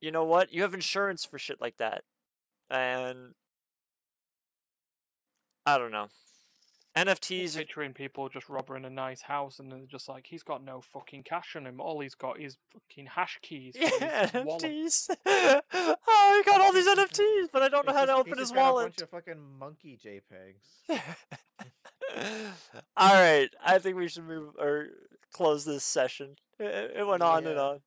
[0.02, 0.52] you know what?
[0.52, 2.04] You have insurance for shit like that
[2.70, 3.34] and
[5.66, 6.08] I don't know.
[6.96, 7.56] NFTs.
[7.56, 10.82] are- picturing people just robbing a nice house and they're just like, he's got no
[10.82, 11.80] fucking cash on him.
[11.80, 13.76] All he's got is fucking hash keys.
[13.78, 14.28] Yeah.
[14.30, 15.10] NFTs.
[15.28, 18.38] oh, he got all these NFTs, but I don't know He's how to just- open
[18.40, 21.00] his got A bunch of fucking monkey JPEGs.
[22.98, 24.88] all right, I think we should move or
[25.34, 26.36] close this session.
[26.60, 27.80] It, it went on and on.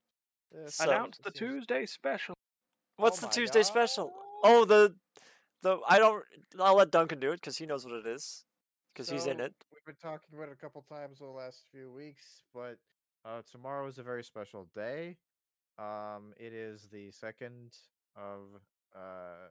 [0.55, 2.35] Yeah, So- Announce the Tuesday special.
[2.97, 4.13] What's Oh the Tuesday special?
[4.43, 4.95] Oh, the
[5.63, 6.25] the I don't.
[6.59, 8.45] I'll let Duncan do it because he knows what it is
[8.93, 9.55] because he's in it.
[9.73, 12.79] We've been talking about it a couple times over the last few weeks, but
[13.25, 15.17] uh, tomorrow is a very special day.
[15.79, 17.73] Um, it is the second
[18.17, 18.41] of
[18.95, 19.49] uh,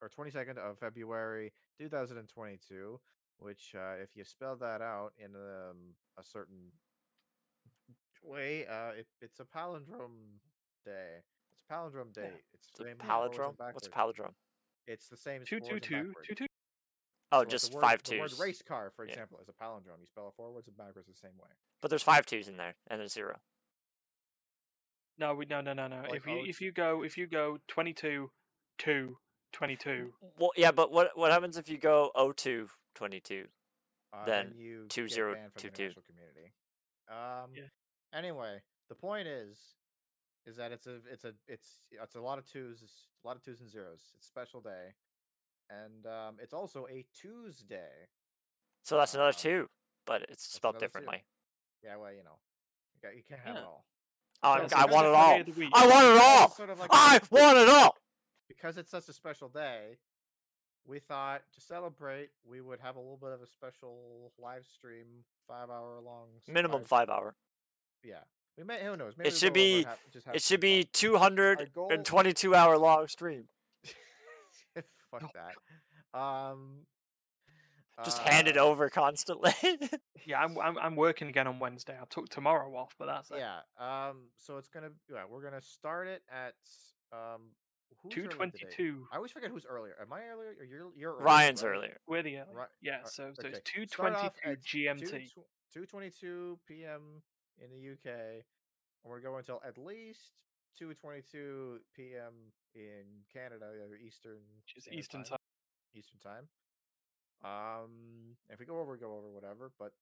[0.00, 3.00] or twenty second of February, two thousand and twenty two.
[3.38, 6.72] Which, uh, if you spell that out in um, a certain
[8.24, 10.40] way, uh, it, it's a palindrome
[10.86, 11.20] day.
[11.68, 12.30] It's palindrome day.
[12.54, 13.74] It's It's the same forwards and palindrome.
[13.74, 14.34] What's a palindrome?
[14.86, 15.42] It's the same.
[15.42, 16.46] as Two two two two two.
[17.32, 19.12] Oh, So, just word, five the word race car, for Yeah.
[19.12, 20.00] example, is a palindrome.
[20.00, 21.48] You spell it forwards and backwards the same way.
[21.80, 23.40] But there's five twos in there and a zero.
[25.18, 26.02] No, we no no no no.
[26.02, 28.30] Like if you if you go if you go twenty two,
[28.78, 29.18] two,
[29.52, 30.12] 22.
[30.38, 33.48] Well, yeah, but what what happens if you go 02 22?
[34.12, 36.52] Uh, Then you two get zero banned from two the community.
[37.08, 37.50] Um.
[37.54, 37.68] Yeah.
[38.12, 39.75] Anyway, the point is,
[40.46, 42.82] is that it's a it's a it's it's a lot of twos,
[43.24, 44.00] a lot of twos and zeros.
[44.16, 44.94] It's a special day,
[45.70, 48.08] and um, it's also a Tuesday.
[48.82, 49.68] So that's another Um, two,
[50.06, 50.88] but it's spelled another two.
[50.88, 51.24] differently.
[51.82, 52.38] Yeah, well, you know,
[52.94, 53.84] you, got, you can't have it all.
[54.42, 55.40] Oh, Yeah, I'm- I want it all.
[55.40, 55.70] of the week.
[55.74, 56.50] I want it all.
[56.50, 57.96] sort of like I want it all.
[58.48, 59.96] because it's such a special day,
[60.86, 65.24] we thought to celebrate, we would have a little bit of a special live stream,
[65.48, 66.28] five hour long.
[66.46, 67.34] Minimum live- five hour.
[68.04, 68.20] Yeah,
[68.56, 68.82] we may.
[68.84, 69.14] Who knows?
[69.16, 72.78] Maybe It should go over and be- have- just have It should be 222 hour
[72.78, 73.44] long stream.
[75.10, 76.18] Fuck that.
[76.18, 76.86] Um.
[78.04, 79.52] Just hand it uh, over constantly.
[80.26, 81.94] Yeah, I'm, I'm I'm working again on Wednesday.
[81.96, 83.38] I took tomorrow off, but that's it.
[83.38, 83.60] Yeah.
[83.78, 84.22] Um.
[84.36, 84.88] So it's gonna.
[85.08, 86.54] Yeah, we're gonna start it at
[87.12, 87.42] um.
[88.02, 88.72] who's Two early twenty today?
[88.76, 89.06] two.
[89.12, 89.94] I always forget who's earlier.
[90.02, 90.56] Am I earlier?
[90.58, 91.70] Or you're you're earlier, Ryan's right?
[91.70, 91.96] earlier.
[92.08, 92.48] We're the early.
[92.54, 93.58] Right, Yeah, uh, so so it's okay.
[93.64, 95.28] two Start twenty two at GMT.
[95.72, 97.22] Two twenty two p.m.
[97.62, 100.32] in the UK, and we're going until at least
[100.78, 102.52] two twenty two p.m.
[102.74, 103.66] in Canada,
[104.04, 105.38] Eastern Which is Eastern time.
[105.94, 106.48] Eastern time.
[107.44, 109.70] Um, if we go over, go over whatever.
[109.78, 109.92] But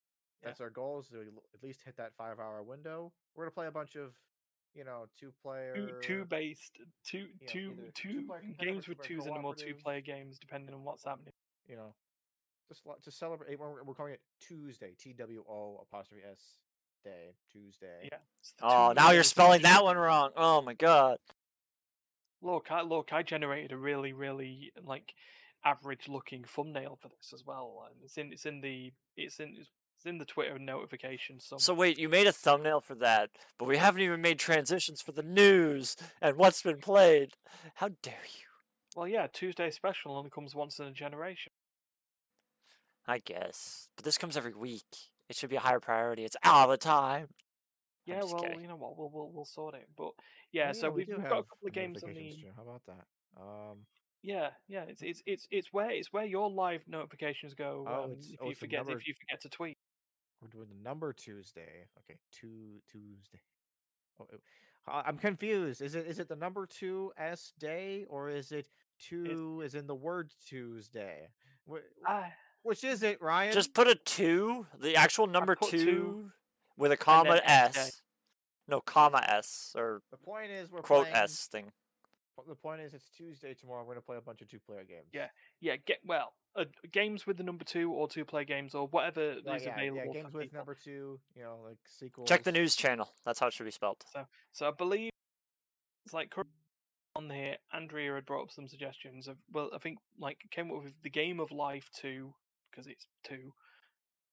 [0.42, 0.48] Yeah.
[0.48, 1.20] that's our goal is to
[1.54, 3.12] at least hit that five hour window.
[3.34, 4.14] We're gonna play a bunch of,
[4.74, 5.74] you know, two player.
[5.74, 9.44] Two two based two yeah, two two two-player competitive or games with twos in them
[9.44, 11.32] or two player games, depending on what's happening.
[11.66, 11.94] you know,
[12.68, 13.58] just to celebrate.
[13.58, 16.58] We're, we're calling it Tuesday, T W O apostrophe S
[17.04, 18.08] day, Tuesday.
[18.10, 18.18] Yeah.
[18.62, 20.30] Oh, now you're spelling that one wrong.
[20.36, 21.18] Oh my god.
[22.42, 25.14] Look, I look, I generated a really, really like
[25.64, 27.84] average looking thumbnail for this as well.
[27.86, 31.50] And it's in it's in the it's in it's in the Twitter notifications.
[31.58, 35.12] So wait, you made a thumbnail for that, but we haven't even made transitions for
[35.12, 37.34] the news and what's been played.
[37.76, 38.46] How dare you?
[38.96, 41.52] well, yeah, Tuesday special only comes once in a generation.
[43.06, 43.88] I guess.
[43.96, 44.84] But this comes every week.
[45.28, 46.24] It should be a higher priority.
[46.24, 47.28] It's all the time.
[48.06, 48.60] I'm Yeah, well, kidding.
[48.60, 49.88] you know what, we'll we'll, we'll sort it.
[49.96, 50.14] But Oh,
[50.52, 52.44] yeah, so we we've, we've got a couple of games on the.
[52.56, 53.06] How about that?
[53.40, 53.78] Um,
[54.22, 57.84] yeah yeah it's it's it's it's where it's where your live notifications go.
[57.88, 59.76] Oh, um, it's- if oh, you it's forget number- if you forget to tweet.
[60.40, 61.86] we're doing the number Tuesday.
[61.98, 63.40] Okay, two Tuesday.
[64.20, 64.26] Oh,
[64.86, 65.82] I- I'm confused.
[65.82, 68.68] Is it is it the number two S day or is it
[69.00, 71.28] two as in the word Tuesday?
[72.06, 72.30] Ah,
[72.64, 73.52] Which is it, Ryan?
[73.52, 76.30] Just put a two, the actual number two, two,
[76.78, 77.80] with a comma S day.
[77.80, 78.02] S.
[78.66, 81.72] No, comma S or the point is we're quote playing, S thing.
[82.48, 83.84] The point is it's Tuesday tomorrow.
[83.84, 85.08] We're gonna play a bunch of two player games.
[85.12, 85.26] Yeah,
[85.60, 86.32] yeah, get well.
[86.56, 89.74] Uh, games with the number two or two player games or whatever Right, is yeah,
[89.74, 89.96] available.
[89.98, 90.56] yeah, for games with people.
[90.56, 91.20] number two.
[91.36, 92.28] You know, like sequels.
[92.28, 93.10] Check the news channel.
[93.26, 94.04] That's how it should be spelled.
[94.10, 95.10] So, so I believe
[96.06, 96.32] it's like
[97.14, 97.56] on here.
[97.74, 101.10] Andrea had brought up some suggestions of well, I think like came up with the
[101.10, 102.32] Game of Life two
[102.74, 103.52] because it's two.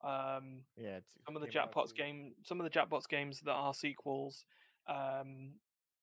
[0.04, 4.46] Um, Yeah, some of the Jackbox game, some of the Jackbox games that are sequels.
[4.88, 5.54] Um,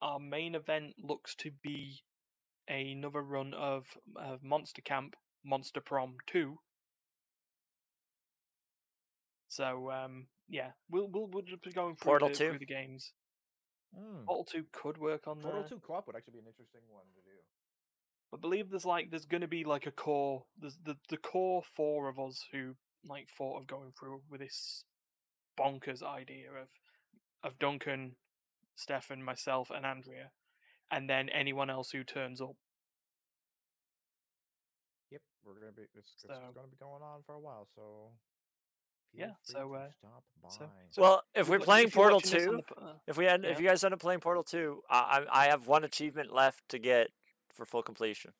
[0.00, 2.02] our main event looks to be
[2.68, 3.86] another run of,
[4.16, 6.58] of Monster Camp, Monster Prom two.
[9.48, 12.48] So um, yeah, we'll we'll we'll just be going through, Portal the, 2?
[12.50, 13.12] through the games.
[13.98, 14.26] Mm.
[14.26, 15.68] Portal two could work on Portal there.
[15.68, 17.36] Two co-op would actually be an interesting one to do.
[18.32, 20.44] I believe there's like there's going to be like a core.
[20.60, 22.74] There's the the core four of us who
[23.06, 24.84] like thought of going through with this
[25.58, 26.68] bonkers idea of
[27.42, 28.16] of Duncan,
[28.76, 30.30] Stefan, myself, and Andrea,
[30.90, 32.56] and then anyone else who turns up.
[35.10, 35.82] Yep, we're gonna be.
[35.94, 37.66] It's, it's gonna be going on for a while.
[37.74, 38.10] So
[39.14, 40.70] Yeah, so, uh, stop so- by.
[40.90, 43.16] so Well, if If we're playing if Portal watching this on Two, the uh, if
[43.16, 45.84] we end, if you guys end up playing Portal Two, I I I have one
[45.84, 47.08] achievement left to get
[47.52, 48.32] for full completion.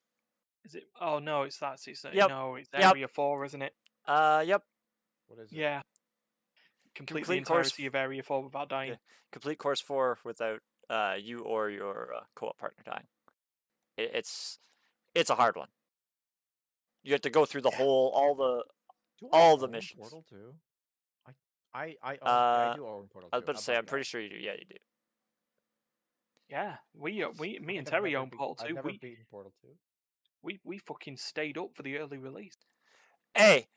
[0.64, 0.85] Is it?
[1.01, 1.78] Oh no, it's that.
[1.86, 2.28] It's uh, Yep.
[2.28, 2.94] no, it's Yep.
[2.94, 3.74] area four, isn't it?
[4.06, 4.62] Uh, yep.
[5.26, 5.59] what is it?
[5.59, 5.82] Yeah.
[6.94, 8.97] Complete, Complete the course entirety of area four without dying.
[9.30, 10.60] Complete course four without
[10.90, 13.06] uh you or your uh, co-op partner dying.
[13.97, 14.59] It, it's
[15.14, 15.68] it's a hard one.
[17.02, 18.64] You have to go through the whole all the.
[19.20, 20.01] Do all the missions.
[20.01, 20.36] Portal 2?
[21.26, 21.32] I
[21.74, 23.30] I I, own, uh, I do own Portal.
[23.30, 23.35] 2.
[23.35, 24.36] I was about to say, I'm pretty sure you do.
[24.36, 24.76] Yeah, you do.
[26.49, 28.75] Yeah, we uh, we me and Terry own Portal I've two.
[28.75, 29.69] never We beaten Portal 2.
[30.43, 32.57] we we fucking stayed up for the early release.
[33.35, 33.69] Hey,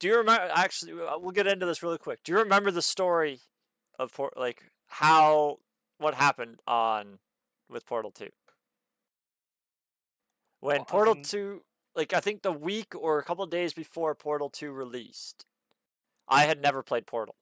[0.00, 0.50] do you remember?
[0.54, 2.24] Actually, uh, we'll get into this really quick.
[2.24, 3.40] Do you remember the story
[3.98, 5.58] of Port, like how
[5.98, 7.18] what happened on
[7.70, 8.30] with Portal Two?
[10.60, 11.62] When Well, Portal in- Two,
[11.94, 15.46] like I think the week or a couple of days before Portal Two released,
[16.28, 17.36] I had never played Portal,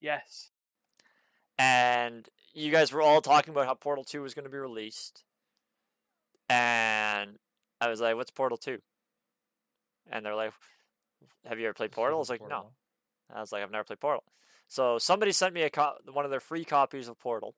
[0.00, 0.50] Yes.
[1.58, 5.22] and you guys were all talking about how Portal Two was going to be released,
[6.48, 7.38] and
[7.80, 8.78] I was like, "What's Portal 2?
[10.10, 10.52] And they're like,
[11.46, 12.70] "Have you ever played Portal?" I was like, "No."
[13.34, 14.22] I was like, I've never played Portal.
[14.68, 17.56] So somebody sent me a co- one of their free copies of Portal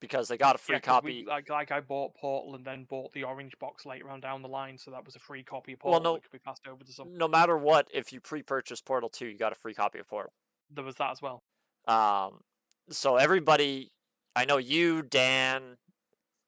[0.00, 1.22] because they got a free Yeah, copy.
[1.22, 4.42] we- like like I bought Portal and then bought the orange box later on down
[4.42, 6.32] the line, so that was a free copy of Portal Well, Portal no- that could
[6.32, 7.14] be passed over to some.
[7.14, 10.32] No matter what, if you pre-purchase Portal 2, you got a free copy of Portal.
[10.70, 11.42] There was that as well.
[11.86, 12.42] Um,
[12.90, 13.92] so everybody,
[14.34, 15.76] I know you, Dan,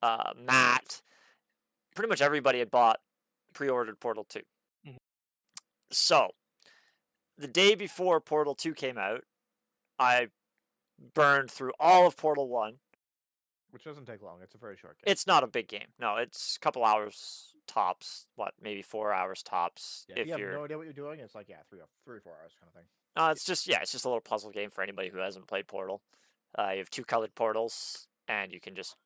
[0.02, 1.02] uh, Matt,
[1.94, 3.00] pretty much everybody had bought
[3.52, 4.40] pre-ordered Portal 2.
[4.86, 4.96] Mhm.
[5.90, 6.34] So
[7.36, 9.24] the day before Portal 2 came out,
[9.98, 10.30] I
[11.14, 12.80] burned through all of Portal 1.
[13.70, 14.42] Which doesn't take long.
[14.42, 15.12] It's a very short game.
[15.12, 15.92] It's not a big game.
[15.98, 18.26] No, it's a couple hours tops.
[18.34, 21.20] What, maybe four hours tops yeah, if you have you're no idea what you're doing,
[21.20, 22.88] it's like yeah, three or three or four hours kind of thing.
[23.16, 25.68] Uh, it's just yeah, it's just a little puzzle game for anybody who hasn't played
[25.68, 26.02] Portal.
[26.59, 28.97] Uh, you have two colored portals, and you can just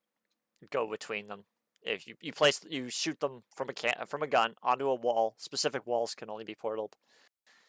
[0.71, 1.45] go between them.
[1.83, 4.95] If you, you place you shoot them from a can from a gun onto a
[4.95, 5.35] wall.
[5.39, 6.95] Specific walls can only be portaled,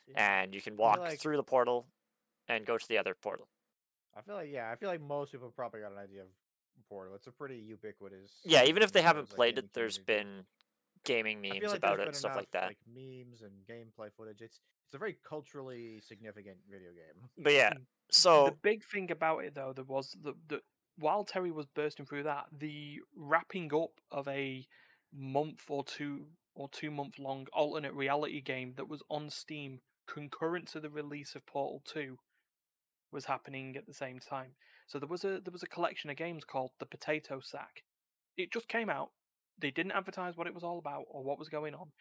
[0.08, 0.42] Yeah.
[0.42, 1.88] and you can walk like- through the portal
[2.48, 3.50] and go to the other portal.
[4.18, 6.28] I feel like yeah, I feel like most people probably got an idea of
[6.90, 7.16] Portal.
[7.16, 8.32] It's a pretty ubiquitous.
[8.44, 10.46] Yeah, even if they haven't like, played it, there's been
[11.06, 12.68] gaming memes like about it been and stuff like that.
[12.68, 14.42] Like memes and gameplay footage.
[14.42, 17.30] It's it's a very culturally significant video game.
[17.38, 17.74] But yeah,
[18.12, 20.62] so the big thing about it though, there was the, the
[20.98, 24.68] while Terry was bursting through that, the wrapping up of a
[25.14, 26.26] month or two
[26.56, 31.36] or two month long alternate reality game that was on Steam concurrent to the release
[31.36, 32.18] of Portal 2
[33.12, 34.52] was happening at the same time.
[34.88, 37.84] So there was a there was a collection of games called The Potato Sack.
[38.38, 39.12] It just came out.
[39.60, 41.92] They didn't advertise what it was all about or what was going on,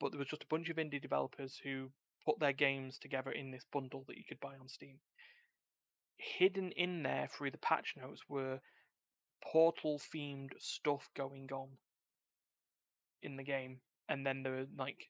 [0.00, 1.90] but there was just a bunch of indie developers who
[2.24, 4.98] put their games together in this bundle that you could buy on Steam.
[6.16, 8.60] Hidden in there through the patch notes were
[9.42, 11.68] portal themed stuff going on
[13.22, 15.08] in the game and then there were like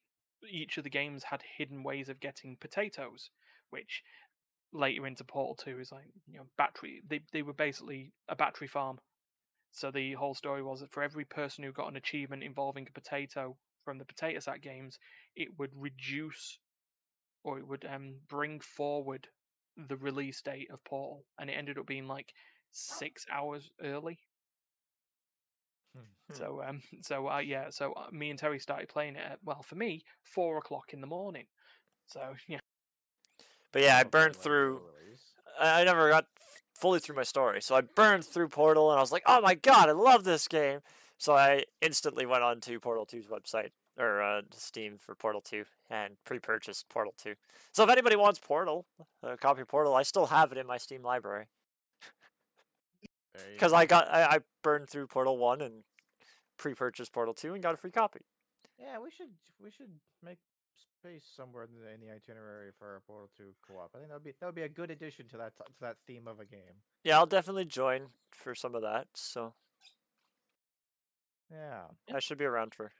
[0.51, 3.31] each of the games had hidden ways of getting potatoes
[3.71, 4.03] which
[4.73, 8.69] later into portal 2 is like you know battery they, they were basically a battery
[8.69, 8.99] farm
[9.77, 12.93] so the whole story was that for every person who got an achievement involving a
[12.93, 14.98] potato from the potato sack games
[15.36, 16.59] it would reduce
[17.44, 19.28] or it would um bring forward
[19.77, 22.32] the release date of Portal, and it ended up being like
[22.73, 24.19] six hours early.
[25.94, 26.35] Hmm.
[26.35, 29.23] So um, so uh, yeah, so uh, me and Terry started playing it.
[29.24, 31.47] At, well, for me, four o'clock in the morning.
[32.07, 32.59] So yeah,
[33.73, 34.81] but yeah, I burned through.
[35.59, 36.27] I never got
[36.78, 39.55] fully through my story, so I burned through Portal, and I was like, "Oh my
[39.55, 40.81] god, I love this game!"
[41.19, 45.65] So I instantly went on to Portal 2's website or uh, Steam for Portal 2
[45.89, 47.35] and pre-purchased Portal 2.
[47.73, 48.85] So if anybody wants Portal,
[49.23, 51.47] a copy of Portal, I still have it in my Steam library
[53.53, 53.73] because.
[53.73, 55.85] I got I, I burned through Portal 1 and
[56.59, 58.20] pre-purchased Portal 2 and got a free copy.
[58.78, 59.31] Yeah, we should
[59.62, 59.90] we should
[60.23, 60.39] make
[61.07, 63.91] space somewhere in the, in the itinerary for a Portal 2 co-op.
[63.95, 65.97] I think that would be that would be a good addition to that to that
[66.07, 66.83] theme of a game.
[67.05, 69.07] Yeah, I'll definitely join for some of that.
[69.15, 69.55] So
[71.51, 71.83] Yeah.
[72.12, 72.93] I should be around for.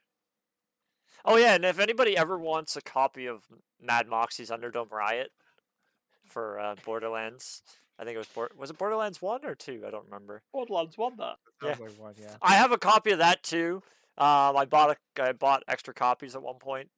[1.25, 3.45] Oh yeah, and if anybody ever wants a copy of
[3.81, 5.31] Mad Moxxi's Underdome Riot
[6.25, 7.63] for uh, Borderlands,
[7.99, 9.83] I think it was Bor- was it Borderlands one or two?
[9.87, 10.43] I don't remember.
[10.53, 11.37] Borderlands one, that.
[11.63, 11.71] Yeah.
[11.81, 12.37] Like one, yeah.
[12.41, 13.83] I have a copy of that too.
[14.19, 16.89] Um, I bought a, I bought extra copies at one point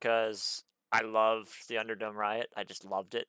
[0.00, 2.48] because I loved the Underdome Riot.
[2.56, 3.28] I just loved it.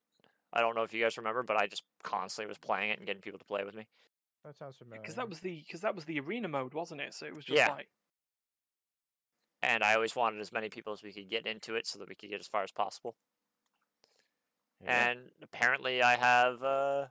[0.53, 3.07] I don't know if you guys remember, but I just constantly was playing it and
[3.07, 3.87] getting people to play with me.
[4.43, 5.01] That sounds familiar.
[5.01, 7.13] Because that was the because that was the arena mode, wasn't it?
[7.13, 7.69] So it was just Yeah.
[7.69, 7.89] like
[9.61, 12.09] And I always wanted as many people as we could get into it so that
[12.09, 13.15] we could get as far as possible.
[14.83, 15.09] Yeah.
[15.09, 17.05] and apparently I have uh,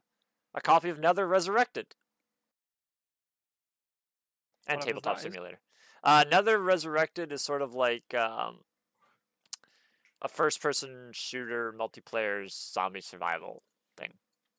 [0.53, 1.95] a copy of Nether Resurrected
[4.67, 5.23] and Whatever Tabletop is.
[5.23, 5.61] Simulator.
[6.03, 8.65] Uh, Nether Resurrected is sort of like um,
[10.23, 13.63] a first-person shooter multiplayer zombie survival
[13.97, 14.15] thing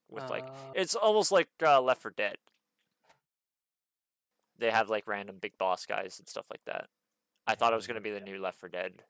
[0.10, 2.38] with like Uh, it's almost like uh, Left 4 Dead.
[4.58, 6.90] They have like random big boss guys and stuff like that.
[7.48, 9.04] I thought it was gonna be the new Left 4 Dead,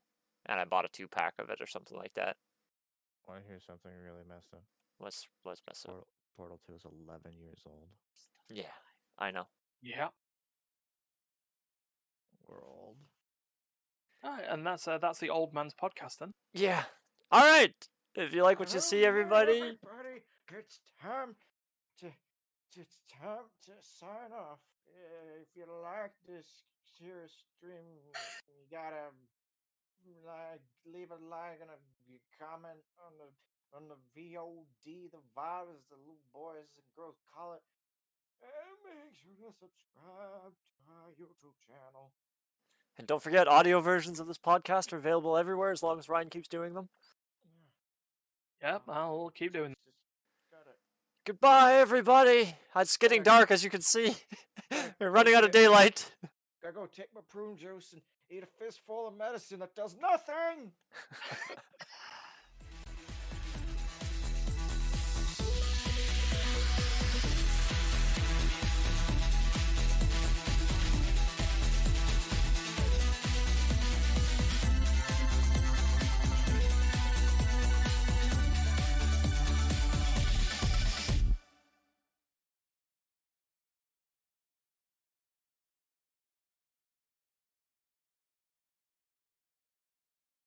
[0.45, 2.37] and I bought a two pack of it or something like that.
[3.27, 4.63] Want to hear something really messed up?
[4.99, 6.07] Was was messed up.
[6.37, 7.87] Portal, Portal 2 is 11 years old.
[8.49, 8.63] Yeah,
[9.17, 9.47] I know.
[9.81, 10.07] yeah.
[12.47, 12.57] We're
[14.23, 14.33] old.
[14.33, 16.33] Alright, and that's uh, that's the old man's podcast then.
[16.53, 16.83] Yeah.
[17.31, 17.73] All right.
[18.15, 19.59] If you like what you see, everybody.
[19.59, 20.23] everybody,
[20.57, 21.35] it's time
[21.99, 22.07] to
[22.75, 24.59] it's time to sign off.
[24.87, 26.67] Uh, if you like this
[26.99, 28.03] here stream,
[28.47, 29.15] you gotta
[30.27, 31.79] like leave a like and a
[32.41, 33.29] comment on the
[33.71, 37.63] on the VOD, the vibe as the little boys and girls call it.
[38.43, 42.11] And make sure to subscribe to our YouTube channel.
[42.97, 46.29] And don't forget, audio versions of this podcast are available everywhere as long as Ryan
[46.29, 46.89] keeps doing them.
[48.61, 49.69] Yep, I'll keep doing.
[49.69, 50.67] Just
[51.25, 52.55] Goodbye, everybody.
[52.75, 54.15] It's getting dark, as you can see.
[54.99, 55.61] We're running out of okay.
[55.61, 56.11] daylight.
[56.61, 60.71] Gotta go take my prune juice and eat a fistful of medicine that does nothing.